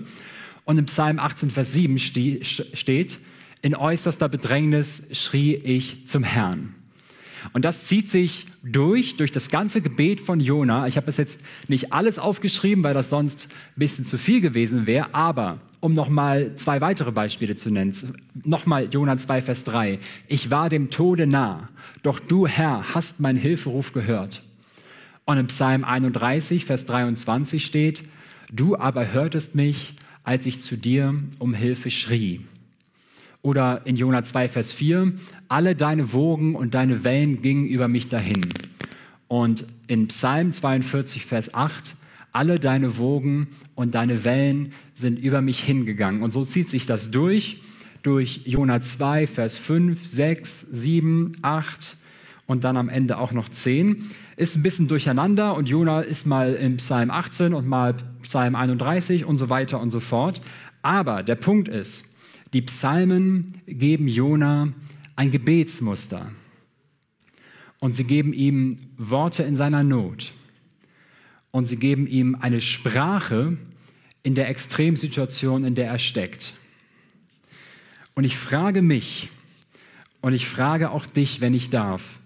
Und 0.65 0.79
im 0.79 0.87
Psalm 0.87 1.19
18 1.19 1.51
Vers 1.51 1.73
7 1.73 1.99
steht, 1.99 3.19
in 3.63 3.75
äußerster 3.75 4.29
Bedrängnis 4.29 5.03
schrie 5.13 5.55
ich 5.57 6.07
zum 6.07 6.23
Herrn. 6.23 6.77
Und 7.53 7.65
das 7.65 7.87
zieht 7.87 8.09
sich 8.09 8.45
durch, 8.63 9.17
durch 9.17 9.31
das 9.31 9.51
ganze 9.51 9.81
Gebet 9.81 10.21
von 10.21 10.41
Jona. 10.41 10.87
Ich 10.87 10.97
habe 10.97 11.09
es 11.09 11.17
jetzt 11.17 11.41
nicht 11.69 11.93
alles 11.93 12.19
aufgeschrieben, 12.19 12.85
weil 12.85 12.95
das 12.95 13.11
sonst 13.11 13.49
ein 13.77 13.79
bisschen 13.79 14.05
zu 14.05 14.19
viel 14.19 14.41
gewesen 14.41 14.87
wäre, 14.87 15.15
aber 15.15 15.61
um 15.81 15.95
nochmal 15.95 16.55
zwei 16.55 16.81
weitere 16.81 17.11
Beispiele 17.11 17.57
zu 17.57 17.71
nennen. 17.71 17.95
Nochmal 18.45 18.89
Jona 18.91 19.17
2, 19.17 19.43
Vers 19.43 19.65
3. 19.65 19.99
Ich 20.29 20.51
war 20.51 20.69
dem 20.69 20.91
Tode 20.91 21.27
nah, 21.27 21.69
doch 22.03 22.21
du, 22.21 22.47
Herr, 22.47 22.95
hast 22.95 23.21
meinen 23.21 23.39
Hilferuf 23.39 23.93
gehört. 23.93 24.43
Und 25.25 25.39
im 25.39 25.47
Psalm 25.47 25.85
31, 25.85 26.65
Vers 26.65 26.87
23 26.87 27.65
steht, 27.65 28.03
du 28.53 28.77
aber 28.77 29.13
hörtest 29.13 29.55
mich, 29.55 29.95
als 30.25 30.45
ich 30.47 30.61
zu 30.61 30.77
dir 30.77 31.15
um 31.39 31.55
Hilfe 31.55 31.91
schrie. 31.91 32.41
Oder 33.43 33.83
in 33.85 33.97
Jona 33.97 34.23
2, 34.23 34.49
Vers 34.49 34.73
4, 34.73 35.13
alle 35.49 35.75
deine 35.75 36.13
Wogen 36.13 36.55
und 36.55 36.75
deine 36.75 37.05
Wellen 37.05 37.41
gingen 37.43 37.67
über 37.67 37.89
mich 37.89 38.09
dahin. 38.09 38.47
Und 39.29 39.65
in 39.87 40.09
Psalm 40.09 40.53
42, 40.53 41.25
Vers 41.25 41.55
8, 41.55 41.97
alle 42.33 42.61
deine 42.61 42.99
Wogen 42.99 43.49
und 43.75 43.95
deine 43.95 44.25
Wellen 44.25 44.73
sind 44.95 45.19
über 45.19 45.41
mich 45.41 45.61
hingegangen. 45.61 46.23
Und 46.23 46.33
so 46.33 46.45
zieht 46.45 46.69
sich 46.69 46.87
das 46.87 47.11
durch, 47.11 47.61
durch 48.03 48.43
Jona 48.45 48.81
2, 48.81 49.27
Vers 49.27 49.57
5, 49.57 50.05
6, 50.05 50.67
7, 50.71 51.33
8 51.43 51.97
und 52.47 52.65
dann 52.65 52.77
am 52.77 52.89
Ende 52.89 53.19
auch 53.19 53.33
noch 53.33 53.49
10. 53.49 54.11
Ist 54.37 54.57
ein 54.57 54.63
bisschen 54.63 54.89
durcheinander 54.89 55.55
und 55.55 55.69
Jona 55.69 56.01
ist 56.01 56.27
mal 56.27 56.55
im 56.55 56.77
Psalm 56.77 57.11
18 57.11 57.55
und 57.55 57.67
mal 57.67 57.95
Psalm 58.23 58.55
31 58.55 59.25
und 59.25 59.39
so 59.39 59.51
weiter 59.51 59.81
und 59.81 59.91
so 59.91 60.01
fort. 60.01 60.41
Aber 60.83 61.23
der 61.23 61.37
Punkt 61.37 61.69
ist, 61.69 62.05
die 62.53 62.63
Psalmen 62.63 63.63
geben 63.67 64.09
Jona 64.09 64.73
ein 65.17 65.31
Gebetsmuster 65.31 66.33
und 67.79 67.95
sie 67.95 68.05
geben 68.05 68.33
ihm 68.33 68.79
Worte 68.97 69.43
in 69.43 69.57
seiner 69.57 69.83
Not 69.83 70.33
und 71.51 71.67
sie 71.67 71.77
geben 71.77 72.07
ihm 72.07 72.37
eine 72.41 72.61
Sprache 72.61 73.57
in 74.23 74.35
der 74.35 74.49
Extremsituation, 74.49 75.65
in 75.65 75.75
der 75.75 75.89
er 75.89 75.99
steckt. 75.99 76.55
Und 78.15 78.25
ich 78.25 78.37
frage 78.37 78.83
mich 78.83 79.29
und 80.21 80.33
ich 80.33 80.47
frage 80.47 80.91
auch 80.91 81.07
dich, 81.07 81.41
wenn 81.41 81.55
ich 81.55 81.71
darf, 81.71 82.19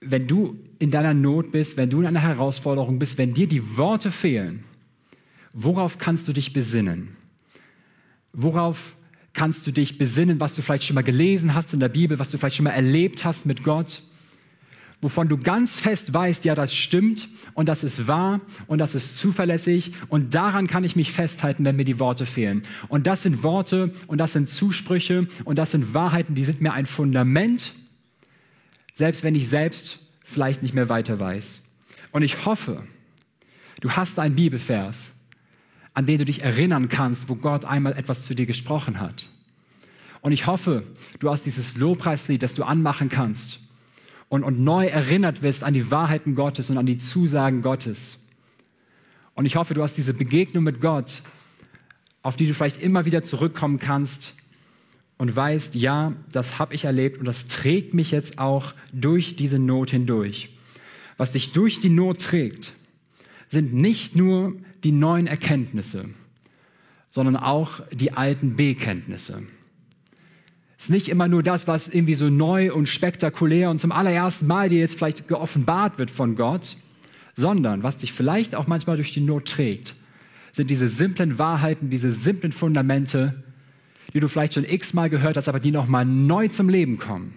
wenn 0.00 0.26
du 0.26 0.58
in 0.78 0.90
deiner 0.90 1.12
Not 1.12 1.52
bist, 1.52 1.76
wenn 1.76 1.90
du 1.90 2.00
in 2.00 2.06
einer 2.06 2.22
Herausforderung 2.22 2.98
bist, 2.98 3.18
wenn 3.18 3.34
dir 3.34 3.46
die 3.46 3.76
Worte 3.76 4.10
fehlen, 4.10 4.64
worauf 5.52 5.98
kannst 5.98 6.26
du 6.28 6.32
dich 6.32 6.52
besinnen? 6.52 7.16
Worauf 8.32 8.96
kannst 9.32 9.66
du 9.66 9.70
dich 9.70 9.98
besinnen, 9.98 10.40
was 10.40 10.54
du 10.54 10.62
vielleicht 10.62 10.84
schon 10.84 10.94
mal 10.94 11.02
gelesen 11.02 11.54
hast 11.54 11.72
in 11.72 11.80
der 11.80 11.88
Bibel, 11.88 12.18
was 12.18 12.30
du 12.30 12.38
vielleicht 12.38 12.56
schon 12.56 12.64
mal 12.64 12.70
erlebt 12.70 13.24
hast 13.24 13.46
mit 13.46 13.62
Gott, 13.62 14.02
wovon 15.00 15.28
du 15.28 15.38
ganz 15.38 15.76
fest 15.76 16.12
weißt, 16.12 16.44
ja, 16.44 16.54
das 16.54 16.74
stimmt 16.74 17.28
und 17.54 17.68
das 17.68 17.84
ist 17.84 18.06
wahr 18.06 18.40
und 18.66 18.78
das 18.78 18.94
ist 18.94 19.18
zuverlässig 19.18 19.92
und 20.08 20.34
daran 20.34 20.66
kann 20.66 20.84
ich 20.84 20.96
mich 20.96 21.12
festhalten, 21.12 21.64
wenn 21.64 21.76
mir 21.76 21.84
die 21.84 21.98
Worte 21.98 22.26
fehlen. 22.26 22.62
Und 22.88 23.06
das 23.06 23.22
sind 23.22 23.42
Worte 23.42 23.92
und 24.08 24.18
das 24.18 24.32
sind 24.32 24.48
Zusprüche 24.48 25.26
und 25.44 25.56
das 25.56 25.70
sind 25.70 25.94
Wahrheiten, 25.94 26.34
die 26.34 26.44
sind 26.44 26.60
mir 26.60 26.72
ein 26.72 26.86
Fundament, 26.86 27.72
selbst 28.94 29.22
wenn 29.22 29.34
ich 29.34 29.48
selbst 29.48 30.00
vielleicht 30.24 30.62
nicht 30.62 30.74
mehr 30.74 30.88
weiter 30.88 31.18
weiß. 31.18 31.60
Und 32.12 32.22
ich 32.22 32.44
hoffe, 32.44 32.82
du 33.80 33.92
hast 33.92 34.18
einen 34.18 34.34
Bibelvers, 34.34 35.12
an 36.00 36.06
den 36.06 36.16
du 36.16 36.24
dich 36.24 36.42
erinnern 36.42 36.88
kannst, 36.88 37.28
wo 37.28 37.34
Gott 37.34 37.66
einmal 37.66 37.92
etwas 37.92 38.22
zu 38.22 38.34
dir 38.34 38.46
gesprochen 38.46 39.00
hat. 39.00 39.28
Und 40.22 40.32
ich 40.32 40.46
hoffe, 40.46 40.82
du 41.18 41.30
hast 41.30 41.44
dieses 41.44 41.76
Lobpreislied, 41.76 42.42
das 42.42 42.54
du 42.54 42.62
anmachen 42.62 43.10
kannst 43.10 43.60
und, 44.30 44.42
und 44.42 44.60
neu 44.60 44.86
erinnert 44.86 45.42
wirst 45.42 45.62
an 45.62 45.74
die 45.74 45.90
Wahrheiten 45.90 46.34
Gottes 46.34 46.70
und 46.70 46.78
an 46.78 46.86
die 46.86 46.96
Zusagen 46.96 47.60
Gottes. 47.60 48.16
Und 49.34 49.44
ich 49.44 49.56
hoffe, 49.56 49.74
du 49.74 49.82
hast 49.82 49.98
diese 49.98 50.14
Begegnung 50.14 50.64
mit 50.64 50.80
Gott, 50.80 51.20
auf 52.22 52.36
die 52.36 52.46
du 52.46 52.54
vielleicht 52.54 52.80
immer 52.80 53.04
wieder 53.04 53.22
zurückkommen 53.22 53.78
kannst 53.78 54.32
und 55.18 55.36
weißt, 55.36 55.74
ja, 55.74 56.14
das 56.32 56.58
habe 56.58 56.74
ich 56.74 56.84
erlebt 56.84 57.18
und 57.18 57.26
das 57.26 57.44
trägt 57.44 57.92
mich 57.92 58.10
jetzt 58.10 58.38
auch 58.38 58.72
durch 58.94 59.36
diese 59.36 59.58
Not 59.58 59.90
hindurch. 59.90 60.48
Was 61.18 61.32
dich 61.32 61.52
durch 61.52 61.78
die 61.80 61.90
Not 61.90 62.22
trägt, 62.22 62.72
sind 63.50 63.74
nicht 63.74 64.16
nur 64.16 64.54
die 64.84 64.92
neuen 64.92 65.26
Erkenntnisse, 65.26 66.06
sondern 67.10 67.36
auch 67.36 67.80
die 67.92 68.12
alten 68.12 68.56
Bekenntnisse. 68.56 69.42
Es 70.78 70.84
ist 70.84 70.90
nicht 70.90 71.08
immer 71.08 71.28
nur 71.28 71.42
das, 71.42 71.66
was 71.66 71.88
irgendwie 71.88 72.14
so 72.14 72.30
neu 72.30 72.72
und 72.72 72.88
spektakulär 72.88 73.68
und 73.68 73.80
zum 73.80 73.92
allerersten 73.92 74.46
Mal 74.46 74.70
dir 74.70 74.78
jetzt 74.78 74.96
vielleicht 74.96 75.28
geoffenbart 75.28 75.98
wird 75.98 76.10
von 76.10 76.36
Gott, 76.36 76.76
sondern 77.34 77.82
was 77.82 77.98
dich 77.98 78.12
vielleicht 78.12 78.54
auch 78.54 78.66
manchmal 78.66 78.96
durch 78.96 79.12
die 79.12 79.20
Not 79.20 79.46
trägt, 79.46 79.94
sind 80.52 80.70
diese 80.70 80.88
simplen 80.88 81.38
Wahrheiten, 81.38 81.90
diese 81.90 82.12
simplen 82.12 82.52
Fundamente, 82.52 83.42
die 84.14 84.20
du 84.20 84.28
vielleicht 84.28 84.54
schon 84.54 84.64
x-mal 84.64 85.10
gehört 85.10 85.36
hast, 85.36 85.48
aber 85.48 85.60
die 85.60 85.70
nochmal 85.70 86.04
neu 86.04 86.48
zum 86.48 86.68
Leben 86.68 86.98
kommen, 86.98 87.34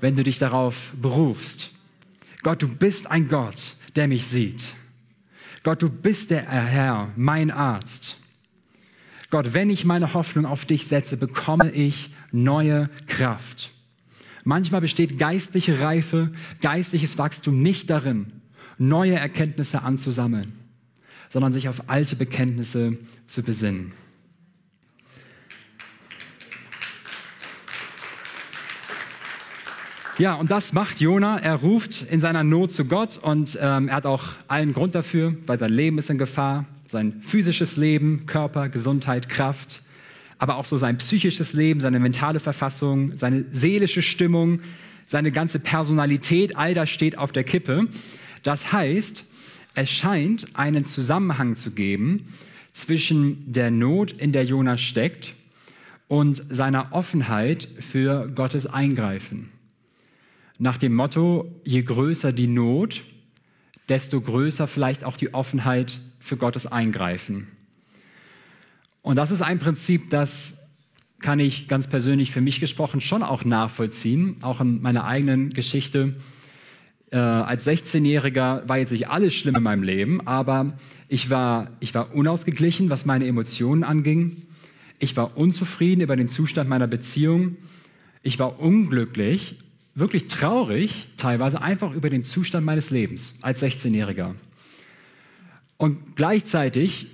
wenn 0.00 0.16
du 0.16 0.24
dich 0.24 0.38
darauf 0.38 0.92
berufst. 1.00 1.72
Gott, 2.42 2.62
du 2.62 2.68
bist 2.68 3.10
ein 3.10 3.28
Gott, 3.28 3.74
der 3.96 4.08
mich 4.08 4.26
sieht. 4.26 4.74
Gott, 5.66 5.82
du 5.82 5.90
bist 5.90 6.30
der 6.30 6.48
Herr, 6.48 7.10
mein 7.16 7.50
Arzt. 7.50 8.18
Gott, 9.30 9.52
wenn 9.52 9.68
ich 9.68 9.84
meine 9.84 10.14
Hoffnung 10.14 10.46
auf 10.46 10.64
dich 10.64 10.86
setze, 10.86 11.16
bekomme 11.16 11.72
ich 11.72 12.10
neue 12.30 12.88
Kraft. 13.08 13.72
Manchmal 14.44 14.80
besteht 14.80 15.18
geistliche 15.18 15.80
Reife, 15.80 16.30
geistliches 16.60 17.18
Wachstum 17.18 17.62
nicht 17.62 17.90
darin, 17.90 18.30
neue 18.78 19.14
Erkenntnisse 19.14 19.82
anzusammeln, 19.82 20.52
sondern 21.30 21.52
sich 21.52 21.68
auf 21.68 21.88
alte 21.88 22.14
Bekenntnisse 22.14 22.98
zu 23.26 23.42
besinnen. 23.42 23.90
Ja, 30.18 30.36
und 30.36 30.50
das 30.50 30.72
macht 30.72 31.02
Jona. 31.02 31.38
Er 31.38 31.56
ruft 31.56 32.00
in 32.10 32.22
seiner 32.22 32.42
Not 32.42 32.72
zu 32.72 32.86
Gott 32.86 33.18
und 33.18 33.58
ähm, 33.60 33.88
er 33.88 33.96
hat 33.96 34.06
auch 34.06 34.24
allen 34.48 34.72
Grund 34.72 34.94
dafür, 34.94 35.36
weil 35.44 35.58
sein 35.58 35.70
Leben 35.70 35.98
ist 35.98 36.08
in 36.08 36.16
Gefahr, 36.16 36.64
sein 36.86 37.20
physisches 37.20 37.76
Leben, 37.76 38.24
Körper, 38.24 38.70
Gesundheit, 38.70 39.28
Kraft, 39.28 39.82
aber 40.38 40.56
auch 40.56 40.64
so 40.64 40.78
sein 40.78 40.96
psychisches 40.96 41.52
Leben, 41.52 41.80
seine 41.80 42.00
mentale 42.00 42.40
Verfassung, 42.40 43.12
seine 43.12 43.44
seelische 43.52 44.00
Stimmung, 44.00 44.60
seine 45.04 45.32
ganze 45.32 45.58
Personalität, 45.58 46.56
all 46.56 46.72
das 46.72 46.88
steht 46.88 47.18
auf 47.18 47.30
der 47.30 47.44
Kippe. 47.44 47.86
Das 48.42 48.72
heißt, 48.72 49.22
es 49.74 49.90
scheint 49.90 50.46
einen 50.54 50.86
Zusammenhang 50.86 51.56
zu 51.56 51.72
geben 51.72 52.24
zwischen 52.72 53.52
der 53.52 53.70
Not, 53.70 54.12
in 54.12 54.32
der 54.32 54.44
Jona 54.44 54.78
steckt, 54.78 55.34
und 56.08 56.42
seiner 56.48 56.88
Offenheit 56.92 57.68
für 57.80 58.28
Gottes 58.28 58.64
Eingreifen 58.64 59.50
nach 60.58 60.78
dem 60.78 60.94
Motto, 60.94 61.60
je 61.64 61.82
größer 61.82 62.32
die 62.32 62.46
Not, 62.46 63.02
desto 63.88 64.20
größer 64.20 64.66
vielleicht 64.66 65.04
auch 65.04 65.16
die 65.16 65.34
Offenheit 65.34 66.00
für 66.18 66.36
Gottes 66.36 66.66
Eingreifen. 66.66 67.48
Und 69.02 69.16
das 69.16 69.30
ist 69.30 69.42
ein 69.42 69.58
Prinzip, 69.58 70.10
das 70.10 70.58
kann 71.20 71.38
ich 71.40 71.68
ganz 71.68 71.86
persönlich 71.86 72.32
für 72.32 72.40
mich 72.40 72.60
gesprochen 72.60 73.00
schon 73.00 73.22
auch 73.22 73.44
nachvollziehen, 73.44 74.36
auch 74.42 74.60
in 74.60 74.82
meiner 74.82 75.04
eigenen 75.04 75.50
Geschichte. 75.50 76.16
Äh, 77.10 77.18
als 77.18 77.66
16-Jähriger 77.66 78.68
war 78.68 78.78
jetzt 78.78 78.92
nicht 78.92 79.08
alles 79.08 79.34
schlimm 79.34 79.56
in 79.56 79.62
meinem 79.62 79.82
Leben, 79.82 80.26
aber 80.26 80.76
ich 81.08 81.30
war, 81.30 81.70
ich 81.80 81.94
war 81.94 82.14
unausgeglichen, 82.14 82.90
was 82.90 83.06
meine 83.06 83.26
Emotionen 83.26 83.84
anging. 83.84 84.42
Ich 84.98 85.16
war 85.16 85.36
unzufrieden 85.36 86.00
über 86.00 86.16
den 86.16 86.28
Zustand 86.28 86.68
meiner 86.68 86.86
Beziehung. 86.86 87.56
Ich 88.22 88.38
war 88.38 88.58
unglücklich 88.58 89.56
wirklich 89.96 90.28
traurig, 90.28 91.08
teilweise 91.16 91.60
einfach 91.60 91.92
über 91.92 92.10
den 92.10 92.22
Zustand 92.22 92.64
meines 92.64 92.90
Lebens 92.90 93.34
als 93.40 93.62
16-Jähriger. 93.62 94.34
Und 95.78 96.16
gleichzeitig 96.16 97.08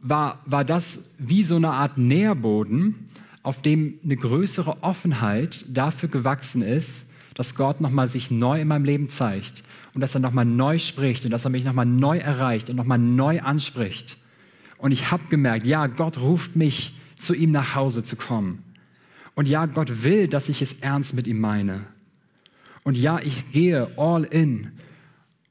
war, 0.00 0.42
war 0.46 0.64
das 0.64 1.02
wie 1.18 1.42
so 1.42 1.56
eine 1.56 1.70
Art 1.70 1.98
Nährboden, 1.98 3.08
auf 3.42 3.62
dem 3.62 3.98
eine 4.04 4.16
größere 4.16 4.82
Offenheit 4.82 5.64
dafür 5.68 6.08
gewachsen 6.08 6.62
ist, 6.62 7.06
dass 7.34 7.54
Gott 7.54 7.80
nochmal 7.80 8.08
sich 8.08 8.30
neu 8.30 8.60
in 8.60 8.68
meinem 8.68 8.84
Leben 8.84 9.08
zeigt 9.08 9.62
und 9.94 10.00
dass 10.00 10.14
er 10.14 10.20
nochmal 10.20 10.44
neu 10.44 10.78
spricht 10.78 11.24
und 11.24 11.30
dass 11.30 11.44
er 11.44 11.50
mich 11.50 11.64
nochmal 11.64 11.86
neu 11.86 12.18
erreicht 12.18 12.70
und 12.70 12.76
nochmal 12.76 12.98
neu 12.98 13.40
anspricht. 13.40 14.18
Und 14.78 14.92
ich 14.92 15.10
habe 15.10 15.24
gemerkt, 15.30 15.66
ja, 15.66 15.86
Gott 15.86 16.18
ruft 16.18 16.54
mich, 16.56 16.94
zu 17.16 17.34
ihm 17.34 17.50
nach 17.50 17.74
Hause 17.74 18.04
zu 18.04 18.16
kommen. 18.16 18.62
Und 19.34 19.48
ja, 19.48 19.64
Gott 19.66 20.04
will, 20.04 20.28
dass 20.28 20.50
ich 20.50 20.60
es 20.60 20.74
ernst 20.74 21.14
mit 21.14 21.26
ihm 21.26 21.40
meine. 21.40 21.84
Und 22.86 22.96
ja, 22.96 23.18
ich 23.18 23.50
gehe 23.50 23.90
all 23.98 24.22
in 24.22 24.70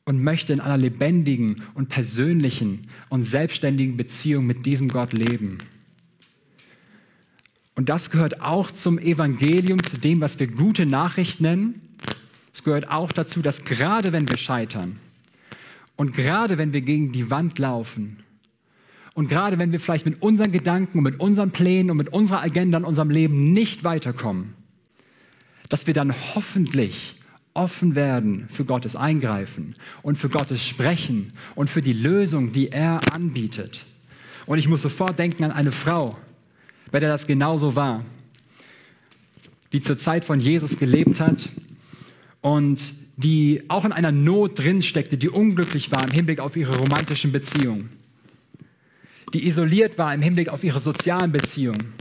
und 0.05 0.23
möchte 0.23 0.53
in 0.53 0.61
einer 0.61 0.77
lebendigen 0.77 1.63
und 1.73 1.89
persönlichen 1.89 2.87
und 3.09 3.23
selbstständigen 3.23 3.97
Beziehung 3.97 4.45
mit 4.45 4.65
diesem 4.65 4.87
Gott 4.87 5.11
leben. 5.11 5.57
Und 7.75 7.89
das 7.89 8.09
gehört 8.09 8.39
auch 8.39 8.71
zum 8.71 8.97
Evangelium, 8.97 9.83
zu 9.83 9.97
dem, 9.97 10.21
was 10.21 10.39
wir 10.39 10.47
gute 10.47 10.85
Nachricht 10.85 11.41
nennen. 11.41 11.81
Es 12.53 12.63
gehört 12.63 12.89
auch 12.89 13.11
dazu, 13.11 13.41
dass 13.41 13.65
gerade 13.65 14.13
wenn 14.13 14.29
wir 14.29 14.37
scheitern 14.37 14.95
und 15.97 16.15
gerade 16.15 16.57
wenn 16.57 16.71
wir 16.71 16.79
gegen 16.79 17.11
die 17.11 17.29
Wand 17.31 17.59
laufen 17.59 18.23
und 19.13 19.27
gerade 19.27 19.59
wenn 19.59 19.73
wir 19.73 19.81
vielleicht 19.81 20.05
mit 20.05 20.21
unseren 20.21 20.53
Gedanken 20.53 20.99
und 20.99 21.03
mit 21.03 21.19
unseren 21.19 21.51
Plänen 21.51 21.91
und 21.91 21.97
mit 21.97 22.13
unserer 22.13 22.41
Agenda 22.41 22.77
in 22.77 22.85
unserem 22.85 23.09
Leben 23.09 23.51
nicht 23.51 23.83
weiterkommen, 23.83 24.53
dass 25.67 25.85
wir 25.85 25.93
dann 25.93 26.15
hoffentlich 26.33 27.15
offen 27.55 27.95
werden 27.95 28.47
für 28.49 28.65
Gottes 28.65 28.95
Eingreifen 28.95 29.75
und 30.03 30.17
für 30.17 30.29
Gottes 30.29 30.63
Sprechen 30.63 31.33
und 31.55 31.69
für 31.69 31.81
die 31.81 31.93
Lösung, 31.93 32.51
die 32.51 32.71
er 32.71 32.99
anbietet. 33.11 33.85
Und 34.45 34.59
ich 34.59 34.67
muss 34.67 34.81
sofort 34.81 35.17
denken 35.17 35.45
an 35.45 35.51
eine 35.51 35.71
Frau, 35.71 36.17
bei 36.91 36.99
der 36.99 37.09
das 37.09 37.25
genauso 37.25 37.75
war, 37.75 38.05
die 39.71 39.81
zur 39.81 39.97
Zeit 39.97 40.25
von 40.25 40.39
Jesus 40.39 40.77
gelebt 40.77 41.19
hat 41.19 41.49
und 42.41 42.93
die 43.17 43.63
auch 43.69 43.85
in 43.85 43.93
einer 43.93 44.11
Not 44.11 44.59
drin 44.59 44.81
steckte, 44.81 45.17
die 45.17 45.29
unglücklich 45.29 45.91
war 45.91 46.03
im 46.05 46.11
Hinblick 46.11 46.39
auf 46.39 46.57
ihre 46.57 46.77
romantischen 46.77 47.31
Beziehungen, 47.31 47.89
die 49.33 49.47
isoliert 49.47 49.97
war 49.97 50.13
im 50.13 50.21
Hinblick 50.21 50.49
auf 50.49 50.63
ihre 50.63 50.81
sozialen 50.81 51.31
Beziehungen, 51.31 51.93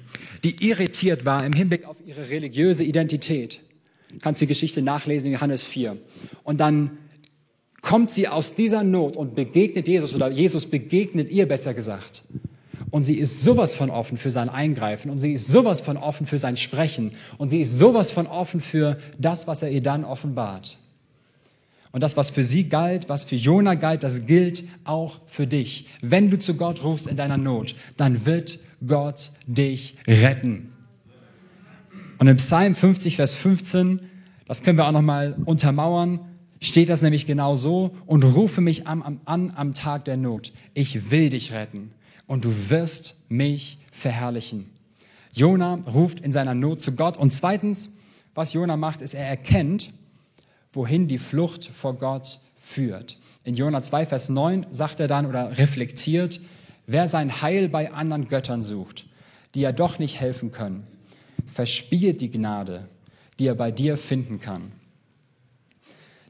die 0.43 0.69
irritiert 0.69 1.25
war 1.25 1.47
im 1.47 1.53
Hinblick 1.53 1.85
auf 1.85 1.97
ihre 2.05 2.29
religiöse 2.29 2.85
Identität 2.85 3.61
kannst 4.21 4.41
die 4.41 4.47
Geschichte 4.47 4.83
nachlesen 4.83 5.29
in 5.29 5.35
Johannes 5.35 5.63
4. 5.63 5.97
Und 6.43 6.61
dann 6.61 6.99
kommt 7.83 8.11
sie 8.11 8.29
aus 8.29 8.55
dieser 8.55 8.83
Not 8.83 9.17
und 9.17 9.35
begegnet 9.35 9.87
Jesus 9.87 10.15
oder 10.15 10.31
Jesus 10.31 10.67
begegnet 10.67 11.31
ihr 11.31 11.47
besser 11.47 11.75
gesagt. 11.75 12.23
Und 12.91 13.03
sie 13.03 13.19
ist 13.19 13.43
sowas 13.43 13.75
von 13.75 13.91
offen 13.91 14.17
für 14.17 14.31
sein 14.31 14.49
Eingreifen 14.49 15.11
und 15.11 15.19
sie 15.19 15.33
ist 15.33 15.49
sowas 15.49 15.81
von 15.81 15.97
offen 15.97 16.27
für 16.27 16.39
sein 16.39 16.57
Sprechen 16.57 17.13
und 17.39 17.51
sie 17.51 17.61
ist 17.61 17.79
sowas 17.79 18.11
von 18.11 18.27
offen 18.27 18.61
für 18.61 18.99
das, 19.19 19.47
was 19.47 19.63
er 19.63 19.71
ihr 19.71 19.83
dann 19.83 20.05
offenbart. 20.05 20.79
Und 21.93 22.03
das, 22.03 22.17
was 22.17 22.31
für 22.31 22.43
sie 22.43 22.69
galt, 22.69 23.09
was 23.09 23.25
für 23.25 23.37
Jona 23.37 23.75
galt, 23.75 24.03
das 24.03 24.27
gilt 24.27 24.65
auch 24.83 25.21
für 25.27 25.47
dich. 25.47 25.87
Wenn 26.01 26.29
du 26.29 26.39
zu 26.39 26.57
Gott 26.57 26.83
rufst 26.83 27.07
in 27.07 27.17
deiner 27.17 27.37
Not, 27.37 27.77
dann 27.97 28.27
wird 28.27 28.59
Gott 28.85 29.31
dich 29.47 29.95
retten. 30.09 30.74
Und 32.25 32.31
im 32.31 32.39
Psalm 32.39 32.75
50, 32.75 33.17
Vers 33.17 33.35
15, 33.35 34.01
das 34.49 34.63
können 34.63 34.79
wir 34.79 34.87
auch 34.87 34.93
nochmal 34.93 35.37
untermauern, 35.45 36.21
steht 36.59 36.89
das 36.89 37.03
nämlich 37.03 37.27
genau 37.27 37.55
so, 37.55 37.95
und 38.07 38.25
rufe 38.25 38.63
mich 38.63 38.87
an, 38.87 39.03
an, 39.03 39.21
an 39.27 39.53
am 39.55 39.75
Tag 39.75 40.07
der 40.07 40.17
Not. 40.17 40.51
Ich 40.73 41.11
will 41.11 41.29
dich 41.29 41.53
retten 41.53 41.91
und 42.27 42.47
du 42.47 42.71
wirst 42.71 43.17
mich 43.29 43.77
verherrlichen. 43.93 44.71
Jona 45.35 45.75
ruft 45.87 46.21
in 46.21 46.33
seiner 46.33 46.55
Not 46.55 46.81
zu 46.81 46.97
Gott. 46.97 47.19
Und 47.19 47.31
zweitens, 47.31 47.99
was 48.35 48.55
Jona 48.55 48.79
macht, 48.79 49.03
ist, 49.03 49.13
er 49.13 49.27
erkennt, 49.29 49.91
wohin 50.73 51.09
die 51.09 51.19
Flucht 51.19 51.67
vor 51.67 51.93
Gott 51.93 52.41
führt. 52.57 53.19
In 53.45 53.55
Jona 53.55 53.83
2, 53.83 54.07
Vers 54.07 54.31
9 54.31 54.65
sagt 54.71 54.99
er 54.99 55.09
dann 55.09 55.27
oder 55.27 55.59
reflektiert, 55.59 56.41
wer 56.87 57.07
sein 57.07 57.43
Heil 57.43 57.69
bei 57.69 57.93
anderen 57.93 58.29
Göttern 58.29 58.63
sucht, 58.63 59.05
die 59.55 59.61
ja 59.61 59.73
doch 59.73 59.99
nicht 59.99 60.21
helfen 60.21 60.53
können, 60.53 60.87
verspielt 61.47 62.21
die 62.21 62.31
Gnade, 62.31 62.89
die 63.39 63.47
er 63.47 63.55
bei 63.55 63.71
dir 63.71 63.97
finden 63.97 64.41
kann. 64.41 64.73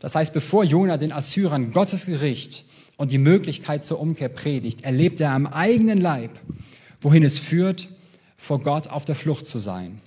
Das 0.01 0.15
heißt, 0.15 0.35
bevor 0.35 0.65
Jona 0.65 0.97
den 0.97 1.13
Assyrern 1.13 1.73
Gottes 1.73 2.07
Gericht 2.07 2.65
und 2.97 3.11
die 3.11 3.19
Möglichkeit 3.19 3.85
zur 3.85 4.01
Umkehr 4.01 4.29
predigt, 4.29 4.85
erlebt 4.85 5.21
er 5.21 5.31
am 5.31 5.47
eigenen 5.47 5.99
Leib, 5.99 6.31
wohin 7.01 7.25
es 7.25 7.39
führt, 7.39 7.89
vor 8.37 8.61
Gott 8.61 8.89
auf 8.89 9.05
der 9.05 9.15
Flucht 9.15 9.49
zu 9.49 9.59
sein. 9.59 10.01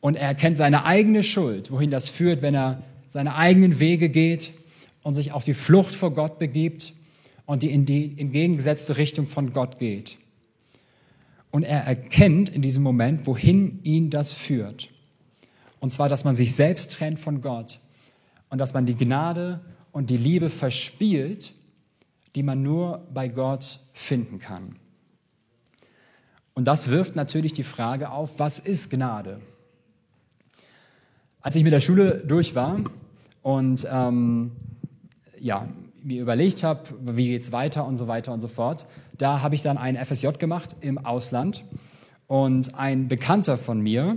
Und 0.00 0.16
er 0.16 0.28
erkennt 0.28 0.56
seine 0.56 0.84
eigene 0.84 1.22
Schuld, 1.22 1.70
wohin 1.70 1.90
das 1.90 2.08
führt, 2.08 2.42
wenn 2.42 2.54
er 2.54 2.82
seine 3.08 3.36
eigenen 3.36 3.78
Wege 3.78 4.08
geht 4.08 4.52
und 5.02 5.14
sich 5.14 5.32
auf 5.32 5.44
die 5.44 5.54
Flucht 5.54 5.94
vor 5.94 6.12
Gott 6.12 6.38
begibt 6.38 6.94
und 7.46 7.62
die 7.62 7.70
in 7.70 7.86
die 7.86 8.14
entgegengesetzte 8.18 8.96
Richtung 8.96 9.26
von 9.26 9.52
Gott 9.52 9.78
geht. 9.78 10.16
Und 11.54 11.62
er 11.62 11.84
erkennt 11.84 12.48
in 12.48 12.62
diesem 12.62 12.82
Moment, 12.82 13.28
wohin 13.28 13.78
ihn 13.84 14.10
das 14.10 14.32
führt. 14.32 14.88
Und 15.78 15.92
zwar, 15.92 16.08
dass 16.08 16.24
man 16.24 16.34
sich 16.34 16.52
selbst 16.52 16.90
trennt 16.90 17.20
von 17.20 17.42
Gott 17.42 17.78
und 18.50 18.58
dass 18.58 18.74
man 18.74 18.86
die 18.86 18.96
Gnade 18.96 19.60
und 19.92 20.10
die 20.10 20.16
Liebe 20.16 20.50
verspielt, 20.50 21.52
die 22.34 22.42
man 22.42 22.64
nur 22.64 23.06
bei 23.14 23.28
Gott 23.28 23.78
finden 23.92 24.40
kann. 24.40 24.74
Und 26.54 26.64
das 26.64 26.88
wirft 26.88 27.14
natürlich 27.14 27.52
die 27.52 27.62
Frage 27.62 28.10
auf, 28.10 28.40
was 28.40 28.58
ist 28.58 28.90
Gnade? 28.90 29.40
Als 31.40 31.54
ich 31.54 31.62
mit 31.62 31.72
der 31.72 31.80
Schule 31.80 32.24
durch 32.26 32.56
war 32.56 32.82
und 33.42 33.86
ähm, 33.92 34.50
ja, 35.38 35.68
mir 36.04 36.20
überlegt 36.20 36.62
habe, 36.62 36.80
wie 37.00 37.28
geht 37.28 37.42
es 37.42 37.52
weiter 37.52 37.86
und 37.86 37.96
so 37.96 38.06
weiter 38.06 38.32
und 38.32 38.40
so 38.40 38.48
fort, 38.48 38.86
da 39.16 39.40
habe 39.40 39.54
ich 39.54 39.62
dann 39.62 39.78
ein 39.78 39.96
FSJ 39.96 40.28
gemacht 40.38 40.76
im 40.80 40.98
Ausland. 40.98 41.64
Und 42.26 42.78
ein 42.78 43.08
Bekannter 43.08 43.58
von 43.58 43.80
mir, 43.80 44.16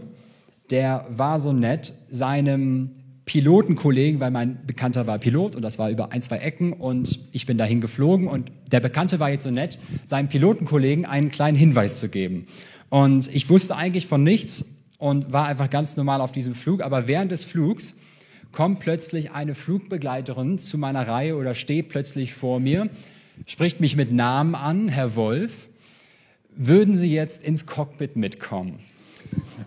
der 0.70 1.06
war 1.10 1.40
so 1.40 1.54
nett, 1.54 1.94
seinem 2.10 2.92
Pilotenkollegen, 3.26 4.22
weil 4.22 4.32
mein 4.32 4.66
Bekannter 4.66 5.06
war 5.06 5.18
Pilot 5.18 5.56
und 5.56 5.62
das 5.62 5.78
war 5.80 5.90
über 5.90 6.14
ein, 6.14 6.22
zwei 6.22 6.38
Ecken 6.38 6.74
und 6.74 7.20
ich 7.34 7.46
bin 7.46 7.58
dahin 7.58 7.82
geflogen. 7.82 8.28
Und 8.28 8.52
der 8.72 8.80
Bekannte 8.80 9.20
war 9.20 9.30
jetzt 9.30 9.44
so 9.44 9.52
nett, 9.52 9.80
seinem 10.06 10.30
Pilotenkollegen 10.30 11.06
einen 11.06 11.30
kleinen 11.30 11.58
Hinweis 11.58 12.00
zu 12.00 12.10
geben. 12.10 12.46
Und 12.90 13.34
ich 13.34 13.50
wusste 13.50 13.76
eigentlich 13.76 14.08
von 14.08 14.24
nichts 14.24 14.86
und 14.98 15.34
war 15.34 15.46
einfach 15.46 15.70
ganz 15.70 15.98
normal 15.98 16.22
auf 16.22 16.32
diesem 16.32 16.56
Flug, 16.56 16.82
aber 16.82 17.08
während 17.08 17.32
des 17.32 17.44
Flugs 17.44 17.96
kommt 18.52 18.80
plötzlich 18.80 19.32
eine 19.32 19.56
Flugbegleiterin 19.56 20.60
zu 20.60 20.78
meiner 20.78 21.08
Reihe 21.08 21.36
oder 21.36 21.54
steht 21.54 21.90
plötzlich 21.90 22.34
vor 22.34 22.60
mir, 22.60 22.90
spricht 23.46 23.80
mich 23.80 23.96
mit 23.96 24.12
Namen 24.12 24.56
an, 24.56 24.88
Herr 24.88 25.16
Wolf, 25.16 25.70
würden 26.56 26.98
Sie 26.98 27.14
jetzt 27.14 27.44
ins 27.44 27.66
Cockpit 27.66 28.16
mitkommen? 28.16 28.80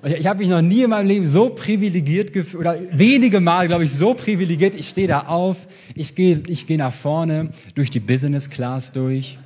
Ich 0.03 0.27
habe 0.27 0.39
mich 0.39 0.49
noch 0.49 0.63
nie 0.63 0.83
in 0.83 0.91
meinem 0.91 1.07
Leben 1.07 1.27
so 1.27 1.51
privilegiert 1.51 2.33
gefühlt, 2.33 2.61
oder 2.61 2.79
wenige 2.93 3.41
Mal, 3.41 3.69
glaube 3.69 3.85
ich, 3.85 3.93
so 3.93 4.15
privilegiert. 4.15 4.75
Ich 4.75 4.89
stehe 4.89 5.09
da 5.09 5.27
auf, 5.27 5.69
ich 5.95 6.15
gehe 6.15 6.43
ich 6.47 6.67
geh 6.67 6.79
nach 6.79 6.93
vorne, 6.93 7.51
durch 7.75 7.91
die 7.91 8.01
Business 8.01 8.49
Class 8.49 8.93
durch, 8.93 9.39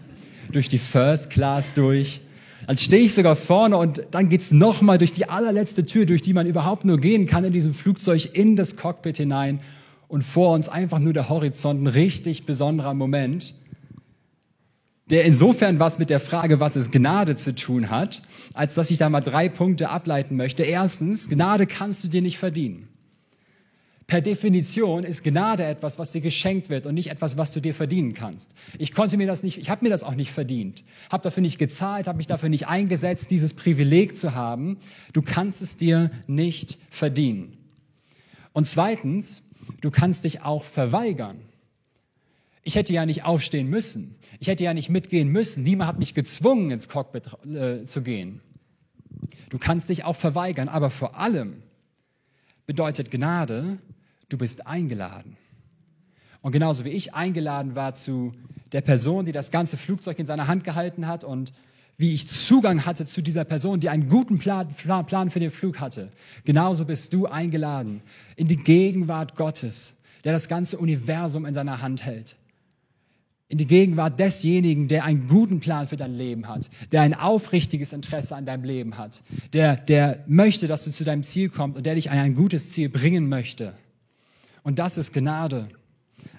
durch 0.52 0.68
die 0.68 0.78
First 0.78 1.30
Class 1.30 1.74
durch. 1.74 2.20
Dann 2.66 2.76
stehe 2.76 3.04
ich 3.04 3.14
sogar 3.14 3.36
vorne 3.36 3.76
und 3.76 4.02
dann 4.10 4.28
geht's 4.28 4.52
nochmal 4.52 4.98
durch 4.98 5.12
die 5.12 5.28
allerletzte 5.28 5.84
Tür, 5.84 6.06
durch 6.06 6.22
die 6.22 6.32
man 6.32 6.46
überhaupt 6.46 6.84
nur 6.84 6.98
gehen 6.98 7.26
kann 7.26 7.44
in 7.44 7.52
diesem 7.52 7.74
Flugzeug, 7.74 8.30
in 8.34 8.56
das 8.56 8.76
Cockpit 8.76 9.16
hinein. 9.16 9.60
Und 10.08 10.22
vor 10.22 10.54
uns 10.54 10.68
einfach 10.68 10.98
nur 10.98 11.12
der 11.12 11.28
Horizont, 11.28 11.82
ein 11.82 11.86
richtig 11.86 12.46
besonderer 12.46 12.94
Moment 12.94 13.54
der 15.10 15.24
insofern 15.24 15.78
was 15.78 15.98
mit 15.98 16.10
der 16.10 16.20
Frage, 16.20 16.60
was 16.60 16.76
es 16.76 16.90
Gnade 16.90 17.36
zu 17.36 17.54
tun 17.54 17.90
hat, 17.90 18.22
als 18.54 18.74
dass 18.74 18.90
ich 18.90 18.98
da 18.98 19.08
mal 19.08 19.20
drei 19.20 19.48
Punkte 19.48 19.90
ableiten 19.90 20.36
möchte. 20.36 20.62
Erstens, 20.62 21.28
Gnade 21.28 21.66
kannst 21.66 22.04
du 22.04 22.08
dir 22.08 22.22
nicht 22.22 22.38
verdienen. 22.38 22.88
Per 24.06 24.20
Definition 24.20 25.02
ist 25.02 25.22
Gnade 25.22 25.64
etwas, 25.64 25.98
was 25.98 26.12
dir 26.12 26.20
geschenkt 26.20 26.68
wird 26.68 26.86
und 26.86 26.94
nicht 26.94 27.10
etwas, 27.10 27.38
was 27.38 27.52
du 27.52 27.60
dir 27.60 27.74
verdienen 27.74 28.12
kannst. 28.12 28.54
Ich 28.78 28.92
konnte 28.92 29.16
mir 29.16 29.26
das 29.26 29.42
nicht, 29.42 29.56
ich 29.56 29.70
habe 29.70 29.84
mir 29.84 29.90
das 29.90 30.02
auch 30.02 30.14
nicht 30.14 30.30
verdient, 30.30 30.84
habe 31.10 31.22
dafür 31.22 31.40
nicht 31.40 31.58
gezahlt, 31.58 32.06
habe 32.06 32.18
mich 32.18 32.26
dafür 32.26 32.50
nicht 32.50 32.68
eingesetzt, 32.68 33.30
dieses 33.30 33.54
Privileg 33.54 34.16
zu 34.18 34.34
haben. 34.34 34.78
Du 35.14 35.22
kannst 35.22 35.62
es 35.62 35.78
dir 35.78 36.10
nicht 36.26 36.78
verdienen. 36.90 37.56
Und 38.52 38.66
zweitens, 38.66 39.44
du 39.80 39.90
kannst 39.90 40.24
dich 40.24 40.42
auch 40.42 40.64
verweigern. 40.64 41.38
Ich 42.62 42.76
hätte 42.76 42.92
ja 42.92 43.06
nicht 43.06 43.24
aufstehen 43.24 43.68
müssen. 43.68 44.16
Ich 44.38 44.48
hätte 44.48 44.64
ja 44.64 44.74
nicht 44.74 44.90
mitgehen 44.90 45.28
müssen. 45.28 45.62
Niemand 45.62 45.88
hat 45.88 45.98
mich 45.98 46.14
gezwungen, 46.14 46.70
ins 46.70 46.88
Cockpit 46.88 47.24
äh, 47.46 47.84
zu 47.84 48.02
gehen. 48.02 48.40
Du 49.48 49.58
kannst 49.58 49.88
dich 49.88 50.04
auch 50.04 50.16
verweigern, 50.16 50.68
aber 50.68 50.90
vor 50.90 51.16
allem 51.18 51.62
bedeutet 52.66 53.10
Gnade, 53.10 53.78
du 54.28 54.38
bist 54.38 54.66
eingeladen. 54.66 55.36
Und 56.42 56.52
genauso 56.52 56.84
wie 56.84 56.90
ich 56.90 57.14
eingeladen 57.14 57.74
war 57.74 57.94
zu 57.94 58.32
der 58.72 58.80
Person, 58.80 59.26
die 59.26 59.32
das 59.32 59.50
ganze 59.50 59.76
Flugzeug 59.76 60.18
in 60.18 60.26
seiner 60.26 60.46
Hand 60.46 60.64
gehalten 60.64 61.06
hat 61.06 61.24
und 61.24 61.52
wie 61.96 62.12
ich 62.12 62.28
Zugang 62.28 62.84
hatte 62.84 63.06
zu 63.06 63.22
dieser 63.22 63.44
Person, 63.44 63.80
die 63.80 63.88
einen 63.88 64.08
guten 64.08 64.38
Plan, 64.38 64.68
für 64.70 65.40
den 65.40 65.50
Flug 65.50 65.78
hatte, 65.78 66.10
genauso 66.44 66.84
bist 66.84 67.12
du 67.12 67.26
eingeladen 67.26 68.02
in 68.36 68.48
die 68.48 68.56
Gegenwart 68.56 69.36
Gottes, 69.36 69.98
der 70.24 70.32
das 70.32 70.48
ganze 70.48 70.78
Universum 70.78 71.46
in 71.46 71.54
seiner 71.54 71.82
Hand 71.82 72.04
hält 72.04 72.36
in 73.48 73.58
die 73.58 73.66
Gegenwart 73.66 74.18
desjenigen, 74.18 74.88
der 74.88 75.04
einen 75.04 75.28
guten 75.28 75.60
Plan 75.60 75.86
für 75.86 75.96
dein 75.96 76.14
Leben 76.14 76.48
hat, 76.48 76.70
der 76.92 77.02
ein 77.02 77.14
aufrichtiges 77.14 77.92
Interesse 77.92 78.34
an 78.34 78.46
deinem 78.46 78.64
Leben 78.64 78.98
hat, 78.98 79.22
der, 79.52 79.76
der 79.76 80.24
möchte, 80.26 80.66
dass 80.66 80.82
du 80.82 80.90
zu 80.90 81.04
deinem 81.04 81.22
Ziel 81.22 81.50
kommst 81.50 81.76
und 81.76 81.86
der 81.86 81.94
dich 81.94 82.10
an 82.10 82.18
ein 82.18 82.34
gutes 82.34 82.70
Ziel 82.70 82.88
bringen 82.88 83.28
möchte. 83.28 83.74
Und 84.64 84.78
das 84.78 84.96
ist 84.96 85.12
Gnade. 85.12 85.68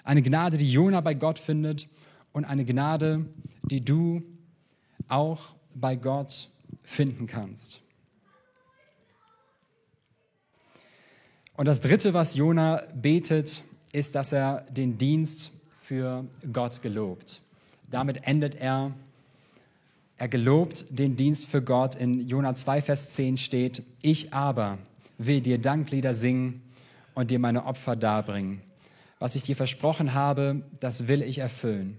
Eine 0.02 0.20
Gnade, 0.20 0.58
die 0.58 0.70
Jona 0.70 1.00
bei 1.00 1.14
Gott 1.14 1.38
findet 1.38 1.88
und 2.32 2.44
eine 2.44 2.64
Gnade, 2.64 3.24
die 3.62 3.80
du 3.80 4.22
auch 5.08 5.54
bei 5.74 5.94
Gott 5.94 6.48
finden 6.82 7.26
kannst. 7.26 7.80
Und 11.56 11.66
das 11.66 11.80
Dritte, 11.80 12.14
was 12.14 12.34
Jona 12.34 12.82
betet, 12.94 13.62
ist, 13.92 14.16
dass 14.16 14.32
er 14.32 14.62
den 14.70 14.98
Dienst 14.98 15.52
für 15.78 16.24
Gott 16.52 16.82
gelobt. 16.82 17.40
Damit 17.90 18.26
endet 18.26 18.56
er. 18.56 18.92
Er 20.18 20.28
gelobt 20.28 20.86
den 20.90 21.16
Dienst 21.16 21.46
für 21.46 21.62
Gott. 21.62 21.94
In 21.94 22.26
Jona 22.26 22.54
2, 22.54 22.82
Vers 22.82 23.12
10 23.12 23.36
steht, 23.36 23.84
ich 24.02 24.34
aber 24.34 24.78
will 25.16 25.40
dir 25.40 25.58
Danklieder 25.58 26.12
singen 26.12 26.65
und 27.16 27.32
dir 27.32 27.40
meine 27.40 27.64
Opfer 27.64 27.96
darbringen. 27.96 28.60
Was 29.18 29.34
ich 29.34 29.42
dir 29.42 29.56
versprochen 29.56 30.14
habe, 30.14 30.62
das 30.78 31.08
will 31.08 31.22
ich 31.22 31.38
erfüllen. 31.38 31.98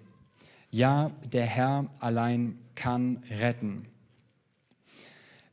Ja, 0.69 1.11
der 1.33 1.45
Herr 1.45 1.87
allein 1.99 2.59
kann 2.75 3.23
retten. 3.29 3.87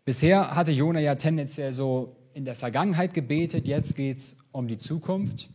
Bisher 0.05 0.55
hatte 0.55 0.70
Jona 0.70 1.00
ja 1.00 1.14
tendenziell 1.14 1.72
so 1.72 2.14
in 2.35 2.44
der 2.44 2.55
Vergangenheit 2.55 3.14
gebetet, 3.14 3.66
jetzt 3.66 3.96
geht 3.96 4.18
es 4.18 4.37
um 4.53 4.68
die 4.68 4.77
Zukunft. 4.77 5.48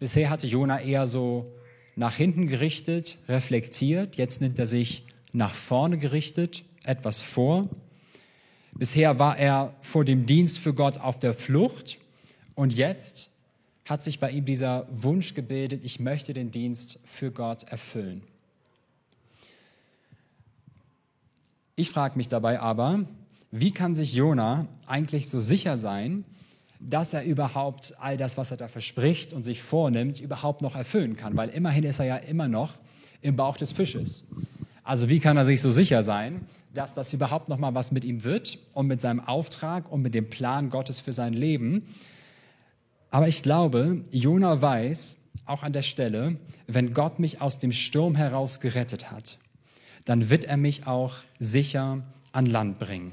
Bisher 0.00 0.28
hatte 0.28 0.48
Jona 0.48 0.80
eher 0.80 1.06
so 1.06 1.54
nach 1.94 2.16
hinten 2.16 2.48
gerichtet, 2.48 3.18
reflektiert. 3.28 4.16
Jetzt 4.16 4.40
nimmt 4.40 4.58
er 4.58 4.66
sich 4.66 5.04
nach 5.32 5.54
vorne 5.54 5.98
gerichtet, 5.98 6.64
etwas 6.84 7.20
vor. 7.20 7.68
Bisher 8.72 9.20
war 9.20 9.38
er 9.38 9.72
vor 9.82 10.04
dem 10.04 10.26
Dienst 10.26 10.58
für 10.58 10.74
Gott 10.74 10.98
auf 10.98 11.20
der 11.20 11.32
Flucht 11.32 11.98
und 12.56 12.72
jetzt 12.72 13.30
hat 13.86 14.02
sich 14.02 14.20
bei 14.20 14.30
ihm 14.30 14.44
dieser 14.44 14.86
Wunsch 14.90 15.34
gebildet, 15.34 15.84
ich 15.84 16.00
möchte 16.00 16.34
den 16.34 16.50
Dienst 16.50 16.98
für 17.04 17.30
Gott 17.30 17.64
erfüllen. 17.64 18.22
Ich 21.76 21.90
frage 21.90 22.16
mich 22.16 22.28
dabei 22.28 22.60
aber, 22.60 23.06
wie 23.50 23.70
kann 23.70 23.94
sich 23.94 24.12
Jona 24.12 24.66
eigentlich 24.86 25.28
so 25.28 25.40
sicher 25.40 25.78
sein, 25.78 26.24
dass 26.80 27.14
er 27.14 27.24
überhaupt 27.24 27.94
all 28.00 28.16
das, 28.16 28.36
was 28.36 28.50
er 28.50 28.56
da 28.56 28.68
verspricht 28.68 29.32
und 29.32 29.44
sich 29.44 29.62
vornimmt, 29.62 30.20
überhaupt 30.20 30.62
noch 30.62 30.76
erfüllen 30.76 31.16
kann. 31.16 31.36
Weil 31.36 31.48
immerhin 31.50 31.84
ist 31.84 31.98
er 31.98 32.06
ja 32.06 32.16
immer 32.16 32.48
noch 32.48 32.74
im 33.22 33.36
Bauch 33.36 33.56
des 33.56 33.72
Fisches. 33.72 34.24
Also 34.84 35.08
wie 35.08 35.20
kann 35.20 35.36
er 35.36 35.44
sich 35.44 35.60
so 35.62 35.70
sicher 35.70 36.02
sein, 36.02 36.42
dass 36.74 36.94
das 36.94 37.12
überhaupt 37.12 37.48
noch 37.48 37.58
mal 37.58 37.74
was 37.74 37.92
mit 37.92 38.04
ihm 38.04 38.24
wird 38.24 38.58
und 38.72 38.86
mit 38.86 39.00
seinem 39.00 39.20
Auftrag 39.20 39.90
und 39.90 40.02
mit 40.02 40.14
dem 40.14 40.28
Plan 40.28 40.68
Gottes 40.68 41.00
für 41.00 41.12
sein 41.12 41.32
Leben? 41.32 41.82
Aber 43.16 43.28
ich 43.28 43.42
glaube, 43.42 44.04
Jona 44.10 44.60
weiß 44.60 45.30
auch 45.46 45.62
an 45.62 45.72
der 45.72 45.80
Stelle, 45.80 46.38
wenn 46.66 46.92
Gott 46.92 47.18
mich 47.18 47.40
aus 47.40 47.58
dem 47.58 47.72
Sturm 47.72 48.14
heraus 48.14 48.60
gerettet 48.60 49.10
hat, 49.10 49.38
dann 50.04 50.28
wird 50.28 50.44
er 50.44 50.58
mich 50.58 50.86
auch 50.86 51.14
sicher 51.38 52.02
an 52.32 52.44
Land 52.44 52.78
bringen. 52.78 53.12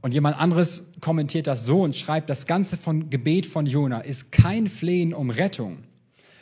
Und 0.00 0.14
jemand 0.14 0.40
anderes 0.40 0.94
kommentiert 1.02 1.46
das 1.46 1.66
so 1.66 1.82
und 1.82 1.94
schreibt, 1.94 2.30
das 2.30 2.46
ganze 2.46 2.78
von 2.78 3.10
Gebet 3.10 3.44
von 3.44 3.66
Jona 3.66 4.00
ist 4.00 4.32
kein 4.32 4.66
Flehen 4.66 5.12
um 5.12 5.28
Rettung, 5.28 5.76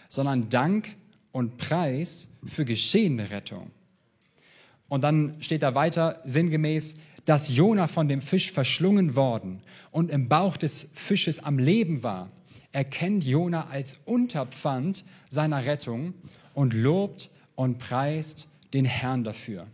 sondern 0.09 0.49
Dank 0.51 0.95
und 1.33 1.57
Preis 1.57 2.29
für 2.45 2.65
geschehene 2.65 3.33
Rettung. 3.33 3.73
Und 4.89 5.03
dann 5.03 5.35
steht 5.41 5.65
da 5.65 5.75
weiter 5.75 6.21
sinngemäß, 6.23 6.99
dass 7.25 7.55
Jona 7.55 7.87
von 7.87 8.09
dem 8.09 8.21
Fisch 8.21 8.53
verschlungen 8.53 9.17
worden 9.17 9.61
und 9.91 10.11
im 10.11 10.29
Bauch 10.29 10.57
des 10.57 10.93
Fisches 10.95 11.43
am 11.43 11.59
Leben 11.59 12.03
war, 12.03 12.31
erkennt 12.73 13.25
Jona 13.25 13.69
als 13.69 14.01
Unterpfand 14.05 15.05
seiner 15.29 15.65
Rettung 15.65 16.15
und 16.55 16.75
lobt 16.75 17.31
und 17.55 17.79
preist 17.79 18.49
den 18.73 18.85
Herrn 18.85 19.25
dafür. 19.25 19.67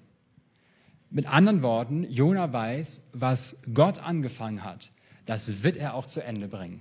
Mit 1.10 1.26
anderen 1.26 1.62
Worten, 1.62 2.06
Jona 2.10 2.52
weiß, 2.52 3.06
was 3.14 3.62
Gott 3.74 3.98
angefangen 4.00 4.62
hat, 4.62 4.90
das 5.26 5.64
wird 5.64 5.76
er 5.76 5.94
auch 5.94 6.06
zu 6.06 6.22
Ende 6.22 6.46
bringen. 6.46 6.80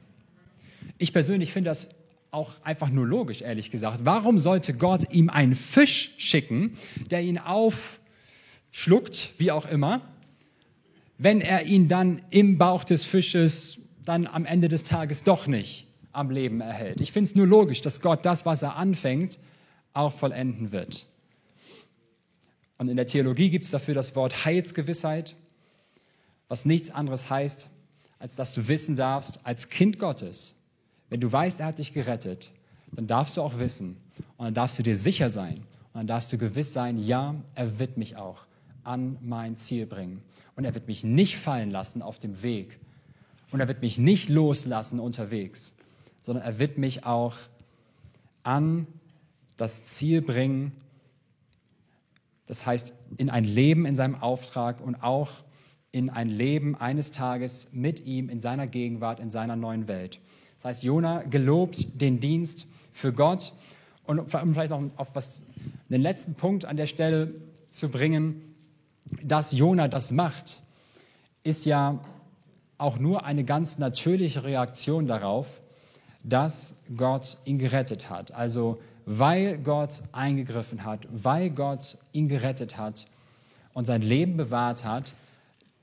Ich 0.97 1.13
persönlich 1.13 1.51
finde 1.51 1.69
das 1.69 1.95
auch 2.31 2.53
einfach 2.63 2.89
nur 2.89 3.07
logisch, 3.07 3.41
ehrlich 3.41 3.71
gesagt. 3.71 4.01
Warum 4.03 4.37
sollte 4.37 4.73
Gott 4.75 5.11
ihm 5.11 5.29
einen 5.29 5.55
Fisch 5.55 6.13
schicken, 6.17 6.77
der 7.09 7.21
ihn 7.21 7.39
auf, 7.39 7.99
schluckt, 8.71 9.31
wie 9.39 9.51
auch 9.51 9.65
immer, 9.65 10.01
wenn 11.19 11.41
er 11.41 11.65
ihn 11.65 11.87
dann 11.89 12.21
im 12.31 12.57
Bauch 12.57 12.83
des 12.83 13.03
Fisches 13.03 13.79
dann 14.03 14.25
am 14.25 14.45
Ende 14.45 14.69
des 14.69 14.85
Tages 14.85 15.25
doch 15.25 15.45
nicht 15.45 15.85
am 16.13 16.31
Leben 16.31 16.61
erhält. 16.61 17.01
Ich 17.01 17.11
finde 17.11 17.29
es 17.29 17.35
nur 17.35 17.45
logisch, 17.45 17.81
dass 17.81 18.01
Gott 18.01 18.25
das, 18.25 18.45
was 18.45 18.63
er 18.63 18.77
anfängt, 18.77 19.37
auch 19.93 20.13
vollenden 20.13 20.71
wird. 20.71 21.05
Und 22.77 22.89
in 22.89 22.95
der 22.95 23.05
Theologie 23.05 23.49
gibt 23.49 23.65
es 23.65 23.71
dafür 23.71 23.93
das 23.93 24.15
Wort 24.15 24.45
Heilsgewissheit, 24.45 25.35
was 26.47 26.65
nichts 26.65 26.89
anderes 26.89 27.29
heißt, 27.29 27.67
als 28.17 28.37
dass 28.37 28.53
du 28.53 28.67
wissen 28.69 28.95
darfst, 28.95 29.45
als 29.45 29.69
Kind 29.69 29.99
Gottes, 29.99 30.55
wenn 31.09 31.19
du 31.19 31.29
weißt, 31.29 31.59
er 31.59 31.67
hat 31.67 31.79
dich 31.79 31.93
gerettet, 31.93 32.51
dann 32.93 33.07
darfst 33.07 33.35
du 33.35 33.41
auch 33.41 33.59
wissen 33.59 33.97
und 34.37 34.45
dann 34.45 34.53
darfst 34.53 34.79
du 34.79 34.83
dir 34.83 34.95
sicher 34.95 35.29
sein 35.29 35.57
und 35.93 36.01
dann 36.01 36.07
darfst 36.07 36.31
du 36.31 36.37
gewiss 36.37 36.71
sein, 36.71 36.97
ja, 36.97 37.35
er 37.55 37.77
wird 37.77 37.97
mich 37.97 38.15
auch 38.15 38.45
an 38.83 39.17
mein 39.21 39.55
Ziel 39.55 39.85
bringen. 39.85 40.21
Und 40.55 40.65
er 40.65 40.73
wird 40.73 40.87
mich 40.87 41.03
nicht 41.03 41.37
fallen 41.37 41.71
lassen 41.71 42.01
auf 42.01 42.19
dem 42.19 42.41
Weg. 42.43 42.79
Und 43.51 43.59
er 43.59 43.67
wird 43.67 43.81
mich 43.81 43.97
nicht 43.97 44.29
loslassen 44.29 44.99
unterwegs, 44.99 45.75
sondern 46.21 46.43
er 46.43 46.59
wird 46.59 46.77
mich 46.77 47.05
auch 47.05 47.35
an 48.43 48.87
das 49.57 49.85
Ziel 49.85 50.21
bringen, 50.21 50.71
das 52.47 52.65
heißt 52.65 52.93
in 53.17 53.29
ein 53.29 53.43
Leben 53.43 53.85
in 53.85 53.95
seinem 53.95 54.15
Auftrag 54.15 54.81
und 54.81 55.03
auch 55.03 55.29
in 55.91 56.09
ein 56.09 56.29
Leben 56.29 56.75
eines 56.75 57.11
Tages 57.11 57.69
mit 57.73 58.05
ihm 58.05 58.29
in 58.29 58.39
seiner 58.39 58.67
Gegenwart, 58.67 59.19
in 59.19 59.31
seiner 59.31 59.55
neuen 59.55 59.87
Welt. 59.87 60.19
Das 60.55 60.65
heißt, 60.65 60.83
Jona 60.83 61.23
gelobt 61.23 62.01
den 62.01 62.19
Dienst 62.19 62.67
für 62.91 63.13
Gott 63.13 63.53
und 64.05 64.19
um 64.19 64.27
vielleicht 64.27 64.71
noch 64.71 64.83
auf 64.97 65.15
was, 65.15 65.45
den 65.89 66.01
letzten 66.01 66.35
Punkt 66.35 66.65
an 66.65 66.77
der 66.77 66.87
Stelle 66.87 67.33
zu 67.69 67.89
bringen, 67.89 68.48
dass 69.23 69.51
Jona 69.53 69.87
das 69.87 70.11
macht, 70.11 70.59
ist 71.43 71.65
ja 71.65 71.99
auch 72.77 72.97
nur 72.97 73.25
eine 73.25 73.43
ganz 73.43 73.77
natürliche 73.77 74.43
Reaktion 74.43 75.07
darauf, 75.07 75.61
dass 76.23 76.75
Gott 76.95 77.37
ihn 77.45 77.57
gerettet 77.57 78.09
hat. 78.09 78.33
Also 78.33 78.79
weil 79.05 79.57
Gott 79.57 80.03
eingegriffen 80.11 80.85
hat, 80.85 81.07
weil 81.11 81.49
Gott 81.49 81.97
ihn 82.11 82.27
gerettet 82.27 82.77
hat 82.77 83.07
und 83.73 83.85
sein 83.85 84.01
Leben 84.01 84.37
bewahrt 84.37 84.85
hat, 84.85 85.13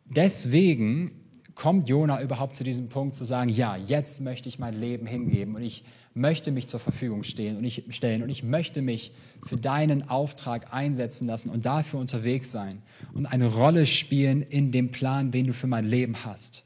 deswegen 0.05 1.11
kommt 1.57 1.89
Jona 1.89 2.23
überhaupt 2.23 2.55
zu 2.55 2.63
diesem 2.63 2.89
Punkt 2.89 3.17
zu 3.17 3.25
sagen, 3.25 3.49
ja, 3.49 3.77
jetzt 3.77 4.21
möchte 4.21 4.49
ich 4.49 4.59
mein 4.59 4.79
Leben 4.79 5.07
hingeben 5.07 5.57
und 5.57 5.63
ich 5.63 5.85
möchte 6.17 6.51
mich 6.51 6.67
zur 6.67 6.81
Verfügung 6.81 7.23
stehen 7.23 7.57
und 7.57 7.65
ich 7.65 7.85
stellen 7.91 8.23
und 8.23 8.31
ich 8.31 8.43
möchte 8.43 8.83
mich 8.83 9.13
für 9.45 9.57
deinen 9.57 10.09
Auftrag 10.09 10.73
einsetzen 10.73 11.27
lassen 11.27 11.51
und 11.51 11.67
dafür 11.67 12.01
unterwegs 12.01 12.51
sein 12.51 12.83
und 13.13 13.27
eine 13.27 13.47
Rolle 13.47 13.87
spielen 13.87 14.43
in 14.43 14.73
dem 14.73 14.91
Plan, 14.91 15.31
den 15.31 15.47
du 15.47 15.53
für 15.53 15.67
mein 15.67 15.85
Leben 15.85 16.25
hast. 16.25 16.65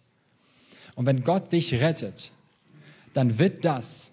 Und 0.94 1.06
wenn 1.06 1.24
Gott 1.24 1.52
dich 1.52 1.74
rettet, 1.74 2.32
dann 3.12 3.38
wird 3.38 3.64
das 3.64 4.12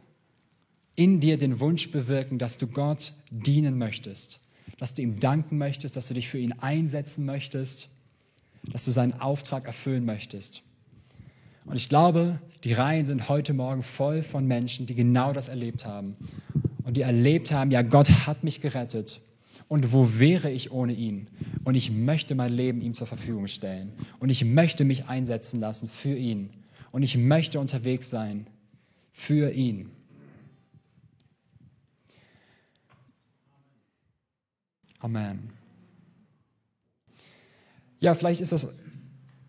in 0.95 1.19
dir 1.19 1.38
den 1.38 1.60
Wunsch 1.60 1.91
bewirken, 1.91 2.39
dass 2.39 2.58
du 2.58 2.67
Gott 2.67 3.13
dienen 3.30 3.78
möchtest, 3.78 4.39
dass 4.80 4.95
du 4.95 5.04
ihm 5.04 5.19
danken 5.19 5.58
möchtest, 5.58 5.95
dass 5.95 6.08
du 6.08 6.15
dich 6.15 6.28
für 6.28 6.39
ihn 6.39 6.54
einsetzen 6.54 7.26
möchtest, 7.26 7.89
dass 8.71 8.86
du 8.86 8.91
seinen 8.91 9.13
Auftrag 9.21 9.65
erfüllen 9.65 10.06
möchtest. 10.06 10.63
Und 11.68 11.76
ich 11.76 11.90
glaube, 11.90 12.40
die 12.64 12.74
Reihen 12.74 13.06
sind 13.06 13.30
heute 13.30 13.54
Morgen 13.54 13.84
voll 13.84 14.22
von 14.22 14.48
Menschen, 14.48 14.86
die 14.88 14.96
genau 14.96 15.34
das 15.34 15.50
erlebt 15.50 15.86
haben. 15.86 16.16
Und 16.84 16.96
die 16.96 17.02
erlebt 17.02 17.52
haben, 17.52 17.72
ja, 17.72 17.82
Gott 17.82 18.10
hat 18.26 18.44
mich 18.44 18.62
gerettet. 18.62 19.22
Und 19.68 19.92
wo 19.92 20.18
wäre 20.18 20.50
ich 20.50 20.72
ohne 20.72 20.94
ihn? 20.94 21.28
Und 21.66 21.76
ich 21.76 21.92
möchte 21.92 22.36
mein 22.36 22.54
Leben 22.54 22.82
ihm 22.82 22.94
zur 22.94 23.06
Verfügung 23.06 23.48
stellen. 23.48 23.92
Und 24.20 24.30
ich 24.30 24.46
möchte 24.46 24.86
mich 24.86 25.08
einsetzen 25.08 25.60
lassen 25.60 25.90
für 25.90 26.16
ihn. 26.16 26.50
Und 26.92 27.04
ich 27.04 27.18
möchte 27.18 27.60
unterwegs 27.60 28.10
sein 28.10 28.48
für 29.12 29.52
ihn. 29.52 29.92
Amen. 35.00 35.50
Ja, 38.00 38.16
vielleicht 38.16 38.40
ist 38.40 38.54
das 38.54 38.78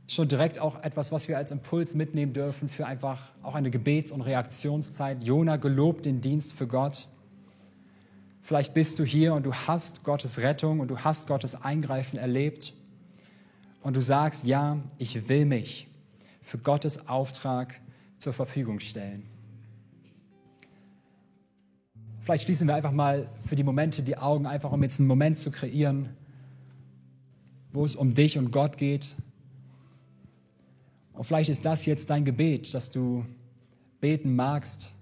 schon 0.08 0.26
direkt 0.26 0.58
auch 0.58 0.82
etwas, 0.82 1.12
was 1.12 1.28
wir 1.28 1.36
als 1.36 1.50
Impuls 1.50 1.94
mitnehmen 1.94 2.32
dürfen 2.32 2.68
für 2.68 2.86
einfach 2.86 3.30
auch 3.42 3.54
eine 3.54 3.70
Gebets- 3.70 4.10
und 4.10 4.22
Reaktionszeit. 4.22 5.22
Jona 5.22 5.56
gelobt 5.56 6.06
den 6.06 6.22
Dienst 6.22 6.54
für 6.54 6.66
Gott. 6.66 7.06
Vielleicht 8.40 8.72
bist 8.72 8.98
du 8.98 9.04
hier 9.04 9.34
und 9.34 9.44
du 9.44 9.52
hast 9.52 10.04
Gottes 10.04 10.38
Rettung 10.38 10.80
und 10.80 10.90
du 10.90 10.98
hast 10.98 11.28
Gottes 11.28 11.62
Eingreifen 11.62 12.18
erlebt 12.18 12.72
und 13.82 13.96
du 13.96 14.00
sagst, 14.00 14.44
ja, 14.44 14.78
ich 14.96 15.28
will 15.28 15.44
mich 15.44 15.88
für 16.40 16.56
Gottes 16.56 17.08
Auftrag 17.08 17.78
zur 18.16 18.32
Verfügung 18.32 18.80
stellen. 18.80 19.28
Vielleicht 22.20 22.44
schließen 22.44 22.66
wir 22.66 22.74
einfach 22.74 22.92
mal 22.92 23.28
für 23.40 23.56
die 23.56 23.62
Momente 23.62 24.02
die 24.02 24.16
Augen, 24.16 24.46
einfach 24.46 24.72
um 24.72 24.82
jetzt 24.82 25.00
einen 25.00 25.08
Moment 25.08 25.38
zu 25.38 25.50
kreieren, 25.50 26.16
wo 27.72 27.84
es 27.84 27.94
um 27.94 28.14
dich 28.14 28.38
und 28.38 28.50
Gott 28.50 28.78
geht, 28.78 29.14
und 31.18 31.24
vielleicht 31.24 31.50
ist 31.50 31.64
das 31.64 31.84
jetzt 31.84 32.10
dein 32.10 32.24
Gebet, 32.24 32.72
dass 32.74 32.92
du 32.92 33.26
beten 34.00 34.36
magst. 34.36 34.92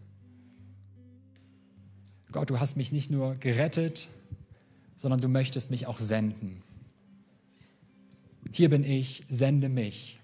Gott, 2.33 2.49
du 2.49 2.59
hast 2.59 2.79
mich 2.79 2.91
nicht 2.91 3.11
nur 3.11 3.35
gerettet, 3.35 4.09
sondern 4.97 5.21
du 5.21 5.29
möchtest 5.29 5.71
mich 5.71 5.87
auch 5.87 6.01
senden. 6.01 6.63
Hier 8.51 8.71
bin 8.71 8.83
ich, 8.83 9.25
sende 9.29 9.69
mich. 9.69 10.19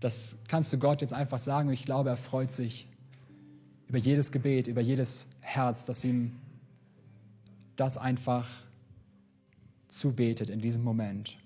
Das 0.00 0.40
kannst 0.46 0.70
du 0.74 0.78
Gott 0.78 1.00
jetzt 1.00 1.14
einfach 1.14 1.38
sagen 1.38 1.72
ich 1.72 1.86
glaube, 1.86 2.10
er 2.10 2.16
freut 2.18 2.52
sich 2.52 2.88
über 3.86 3.96
jedes 3.96 4.32
Gebet, 4.32 4.66
über 4.66 4.82
jedes 4.82 5.28
Herz, 5.40 5.86
das 5.86 6.04
ihm 6.04 6.36
das 7.74 7.96
einfach 7.96 8.46
zubetet 9.86 10.50
in 10.50 10.60
diesem 10.60 10.84
Moment. 10.84 11.38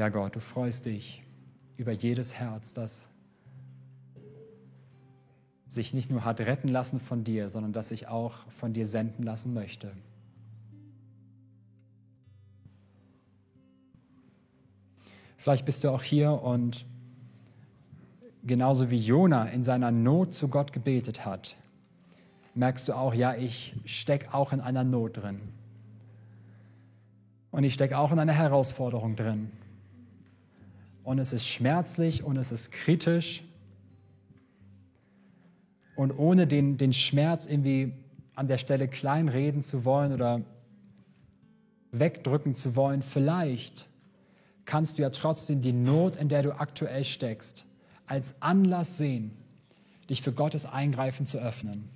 Ja, 0.00 0.08
Gott, 0.08 0.34
du 0.34 0.40
freust 0.40 0.86
dich 0.86 1.22
über 1.76 1.92
jedes 1.92 2.32
Herz, 2.32 2.72
das 2.72 3.10
sich 5.66 5.92
nicht 5.92 6.10
nur 6.10 6.24
hat 6.24 6.40
retten 6.40 6.68
lassen 6.68 6.98
von 6.98 7.22
dir, 7.22 7.50
sondern 7.50 7.74
das 7.74 7.88
sich 7.88 8.08
auch 8.08 8.32
von 8.48 8.72
dir 8.72 8.86
senden 8.86 9.24
lassen 9.24 9.52
möchte. 9.52 9.92
Vielleicht 15.36 15.66
bist 15.66 15.84
du 15.84 15.90
auch 15.90 16.02
hier 16.02 16.32
und 16.32 16.86
genauso 18.42 18.90
wie 18.90 19.00
Jona 19.00 19.50
in 19.50 19.62
seiner 19.62 19.90
Not 19.90 20.32
zu 20.32 20.48
Gott 20.48 20.72
gebetet 20.72 21.26
hat, 21.26 21.56
merkst 22.54 22.88
du 22.88 22.94
auch, 22.94 23.12
ja, 23.12 23.34
ich 23.34 23.76
stecke 23.84 24.32
auch 24.32 24.54
in 24.54 24.62
einer 24.62 24.82
Not 24.82 25.18
drin. 25.18 25.42
Und 27.50 27.64
ich 27.64 27.74
stecke 27.74 27.98
auch 27.98 28.12
in 28.12 28.18
einer 28.18 28.32
Herausforderung 28.32 29.14
drin 29.14 29.50
und 31.04 31.18
es 31.18 31.32
ist 31.32 31.46
schmerzlich 31.46 32.24
und 32.24 32.36
es 32.36 32.52
ist 32.52 32.72
kritisch. 32.72 33.42
Und 35.96 36.12
ohne 36.12 36.46
den, 36.46 36.78
den 36.78 36.92
Schmerz 36.92 37.46
irgendwie 37.46 37.92
an 38.34 38.48
der 38.48 38.58
Stelle 38.58 38.88
kleinreden 38.88 39.62
zu 39.62 39.84
wollen 39.84 40.12
oder 40.12 40.42
wegdrücken 41.92 42.54
zu 42.54 42.76
wollen, 42.76 43.02
vielleicht 43.02 43.88
kannst 44.64 44.98
du 44.98 45.02
ja 45.02 45.10
trotzdem 45.10 45.62
die 45.62 45.72
Not, 45.72 46.16
in 46.16 46.28
der 46.28 46.42
du 46.42 46.58
aktuell 46.58 47.04
steckst, 47.04 47.66
als 48.06 48.40
Anlass 48.40 48.98
sehen, 48.98 49.32
dich 50.08 50.22
für 50.22 50.32
Gottes 50.32 50.66
Eingreifen 50.66 51.26
zu 51.26 51.38
öffnen. 51.38 51.88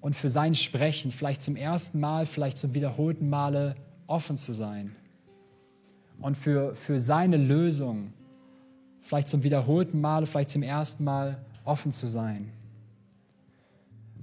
Und 0.00 0.14
für 0.14 0.28
sein 0.28 0.54
Sprechen 0.54 1.10
vielleicht 1.10 1.42
zum 1.42 1.56
ersten 1.56 1.98
Mal, 1.98 2.26
vielleicht 2.26 2.58
zum 2.58 2.74
wiederholten 2.74 3.28
Male 3.28 3.74
offen 4.06 4.36
zu 4.36 4.52
sein 4.52 4.94
und 6.20 6.36
für, 6.36 6.74
für 6.74 6.98
seine 6.98 7.36
Lösung 7.36 8.12
vielleicht 9.00 9.28
zum 9.28 9.42
wiederholten 9.42 10.00
Mal, 10.00 10.26
vielleicht 10.26 10.50
zum 10.50 10.62
ersten 10.62 11.04
Mal 11.04 11.38
offen 11.64 11.92
zu 11.92 12.06
sein. 12.06 12.50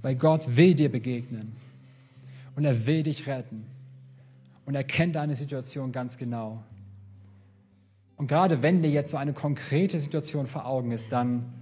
Weil 0.02 0.16
Gott 0.16 0.56
will 0.56 0.74
dir 0.74 0.90
begegnen 0.90 1.52
und 2.56 2.64
er 2.64 2.86
will 2.86 3.02
dich 3.02 3.26
retten 3.26 3.66
und 4.66 4.74
er 4.74 4.84
kennt 4.84 5.16
deine 5.16 5.34
Situation 5.34 5.92
ganz 5.92 6.18
genau. 6.18 6.62
Und 8.16 8.26
gerade 8.28 8.62
wenn 8.62 8.82
dir 8.82 8.90
jetzt 8.90 9.10
so 9.10 9.16
eine 9.16 9.32
konkrete 9.32 9.98
Situation 9.98 10.46
vor 10.46 10.66
Augen 10.66 10.92
ist, 10.92 11.10
dann 11.12 11.52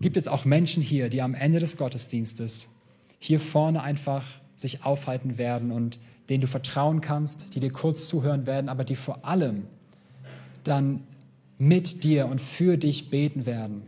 gibt 0.00 0.16
es 0.16 0.28
auch 0.28 0.44
Menschen 0.44 0.82
hier, 0.82 1.08
die 1.08 1.22
am 1.22 1.34
Ende 1.34 1.60
des 1.60 1.76
Gottesdienstes 1.76 2.76
hier 3.18 3.40
vorne 3.40 3.82
einfach 3.82 4.24
sich 4.56 4.84
aufhalten 4.84 5.38
werden 5.38 5.70
und 5.70 5.98
denen 6.32 6.40
du 6.40 6.46
vertrauen 6.46 7.02
kannst, 7.02 7.54
die 7.54 7.60
dir 7.60 7.70
kurz 7.70 8.08
zuhören 8.08 8.46
werden, 8.46 8.70
aber 8.70 8.84
die 8.84 8.96
vor 8.96 9.22
allem 9.26 9.66
dann 10.64 11.02
mit 11.58 12.04
dir 12.04 12.24
und 12.26 12.40
für 12.40 12.78
dich 12.78 13.10
beten 13.10 13.44
werden 13.44 13.86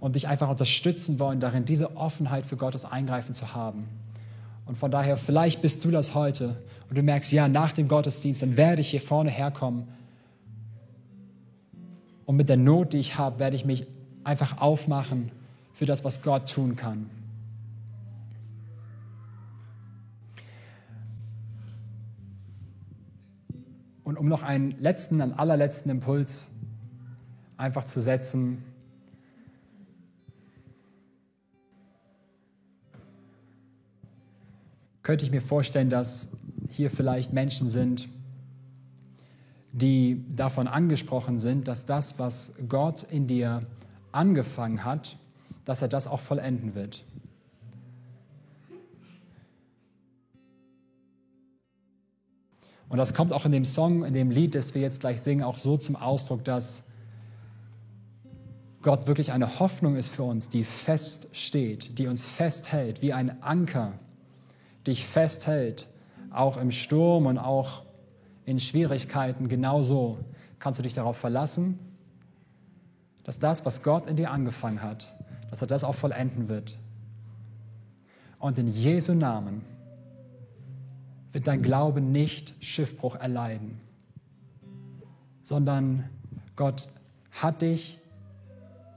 und 0.00 0.14
dich 0.16 0.26
einfach 0.26 0.48
unterstützen 0.48 1.18
wollen 1.18 1.38
darin, 1.38 1.66
diese 1.66 1.94
Offenheit 1.98 2.46
für 2.46 2.56
Gottes 2.56 2.86
Eingreifen 2.86 3.34
zu 3.34 3.52
haben. 3.52 3.88
Und 4.64 4.78
von 4.78 4.90
daher, 4.90 5.18
vielleicht 5.18 5.60
bist 5.60 5.84
du 5.84 5.90
das 5.90 6.14
heute 6.14 6.56
und 6.88 6.96
du 6.96 7.02
merkst, 7.02 7.30
ja, 7.32 7.46
nach 7.46 7.72
dem 7.72 7.88
Gottesdienst, 7.88 8.40
dann 8.40 8.56
werde 8.56 8.80
ich 8.80 8.88
hier 8.88 9.02
vorne 9.02 9.28
herkommen 9.28 9.86
und 12.24 12.36
mit 12.36 12.48
der 12.48 12.56
Not, 12.56 12.94
die 12.94 12.98
ich 13.00 13.18
habe, 13.18 13.38
werde 13.38 13.54
ich 13.54 13.66
mich 13.66 13.86
einfach 14.24 14.62
aufmachen 14.62 15.30
für 15.74 15.84
das, 15.84 16.06
was 16.06 16.22
Gott 16.22 16.50
tun 16.50 16.74
kann. 16.74 17.10
Und 24.06 24.18
um 24.18 24.28
noch 24.28 24.44
einen 24.44 24.70
letzten, 24.70 25.20
einen 25.20 25.32
allerletzten 25.32 25.90
Impuls 25.90 26.52
einfach 27.56 27.82
zu 27.82 28.00
setzen, 28.00 28.62
könnte 35.02 35.24
ich 35.24 35.32
mir 35.32 35.42
vorstellen, 35.42 35.90
dass 35.90 36.36
hier 36.70 36.88
vielleicht 36.88 37.32
Menschen 37.32 37.68
sind, 37.68 38.08
die 39.72 40.24
davon 40.36 40.68
angesprochen 40.68 41.40
sind, 41.40 41.66
dass 41.66 41.84
das, 41.84 42.20
was 42.20 42.54
Gott 42.68 43.02
in 43.02 43.26
dir 43.26 43.66
angefangen 44.12 44.84
hat, 44.84 45.16
dass 45.64 45.82
er 45.82 45.88
das 45.88 46.06
auch 46.06 46.20
vollenden 46.20 46.76
wird. 46.76 47.02
Und 52.88 52.98
das 52.98 53.14
kommt 53.14 53.32
auch 53.32 53.44
in 53.44 53.52
dem 53.52 53.64
Song, 53.64 54.04
in 54.04 54.14
dem 54.14 54.30
Lied, 54.30 54.54
das 54.54 54.74
wir 54.74 54.82
jetzt 54.82 55.00
gleich 55.00 55.20
singen, 55.20 55.42
auch 55.42 55.56
so 55.56 55.76
zum 55.76 55.96
Ausdruck, 55.96 56.44
dass 56.44 56.84
Gott 58.82 59.08
wirklich 59.08 59.32
eine 59.32 59.58
Hoffnung 59.58 59.96
ist 59.96 60.08
für 60.08 60.22
uns, 60.22 60.48
die 60.48 60.62
feststeht, 60.62 61.98
die 61.98 62.06
uns 62.06 62.24
festhält, 62.24 63.02
wie 63.02 63.12
ein 63.12 63.42
Anker, 63.42 63.94
dich 64.86 65.04
festhält, 65.04 65.88
auch 66.30 66.56
im 66.56 66.70
Sturm 66.70 67.26
und 67.26 67.38
auch 67.38 67.82
in 68.44 68.60
Schwierigkeiten. 68.60 69.48
Genauso 69.48 70.18
kannst 70.60 70.78
du 70.78 70.84
dich 70.84 70.92
darauf 70.92 71.16
verlassen, 71.16 71.80
dass 73.24 73.40
das, 73.40 73.66
was 73.66 73.82
Gott 73.82 74.06
in 74.06 74.14
dir 74.14 74.30
angefangen 74.30 74.82
hat, 74.82 75.12
dass 75.50 75.60
er 75.60 75.66
das 75.66 75.82
auch 75.82 75.96
vollenden 75.96 76.48
wird. 76.48 76.78
Und 78.38 78.56
in 78.58 78.68
Jesu 78.68 79.14
Namen 79.14 79.64
wird 81.36 81.48
dein 81.48 81.60
Glaube 81.60 82.00
nicht 82.00 82.54
Schiffbruch 82.64 83.14
erleiden, 83.14 83.78
sondern 85.42 86.08
Gott 86.56 86.88
hat 87.30 87.60
dich 87.60 87.98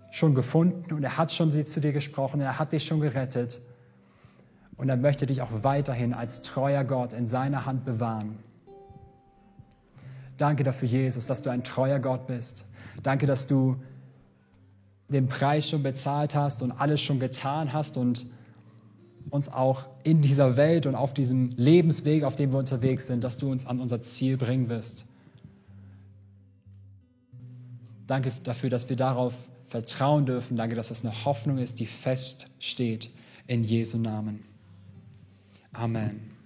schon 0.09 0.35
gefunden 0.35 0.93
und 0.93 1.03
er 1.03 1.17
hat 1.17 1.33
schon 1.33 1.51
zu 1.51 1.81
dir 1.81 1.91
gesprochen, 1.91 2.39
er 2.39 2.57
hat 2.57 2.71
dich 2.71 2.85
schon 2.85 3.01
gerettet 3.01 3.59
und 4.77 4.87
er 4.87 4.95
möchte 4.95 5.25
dich 5.25 5.41
auch 5.41 5.49
weiterhin 5.63 6.13
als 6.13 6.41
treuer 6.41 6.85
Gott 6.85 7.11
in 7.11 7.27
seiner 7.27 7.65
Hand 7.65 7.83
bewahren. 7.83 8.39
Danke 10.37 10.63
dafür, 10.63 10.87
Jesus, 10.87 11.25
dass 11.25 11.41
du 11.41 11.49
ein 11.49 11.65
treuer 11.65 11.99
Gott 11.99 12.25
bist. 12.25 12.63
Danke, 13.03 13.25
dass 13.25 13.47
du 13.47 13.75
den 15.09 15.27
Preis 15.27 15.69
schon 15.69 15.83
bezahlt 15.83 16.35
hast 16.35 16.63
und 16.63 16.71
alles 16.71 17.01
schon 17.01 17.19
getan 17.19 17.73
hast 17.73 17.97
und 17.97 18.27
uns 19.29 19.49
auch 19.49 19.87
in 20.03 20.21
dieser 20.21 20.57
Welt 20.57 20.85
und 20.85 20.95
auf 20.95 21.13
diesem 21.13 21.51
Lebensweg, 21.55 22.23
auf 22.23 22.35
dem 22.35 22.51
wir 22.51 22.59
unterwegs 22.59 23.07
sind, 23.07 23.23
dass 23.23 23.37
du 23.37 23.51
uns 23.51 23.65
an 23.65 23.79
unser 23.79 24.01
Ziel 24.01 24.37
bringen 24.37 24.69
wirst. 24.69 25.05
Danke 28.07 28.31
dafür, 28.43 28.69
dass 28.69 28.89
wir 28.89 28.95
darauf 28.95 29.33
vertrauen 29.65 30.25
dürfen. 30.25 30.57
Danke, 30.57 30.75
dass 30.75 30.89
es 30.89 31.05
eine 31.05 31.25
Hoffnung 31.25 31.59
ist, 31.59 31.79
die 31.79 31.85
feststeht 31.85 33.11
in 33.45 33.63
Jesu 33.63 33.97
Namen. 33.97 34.43
Amen. 35.73 36.38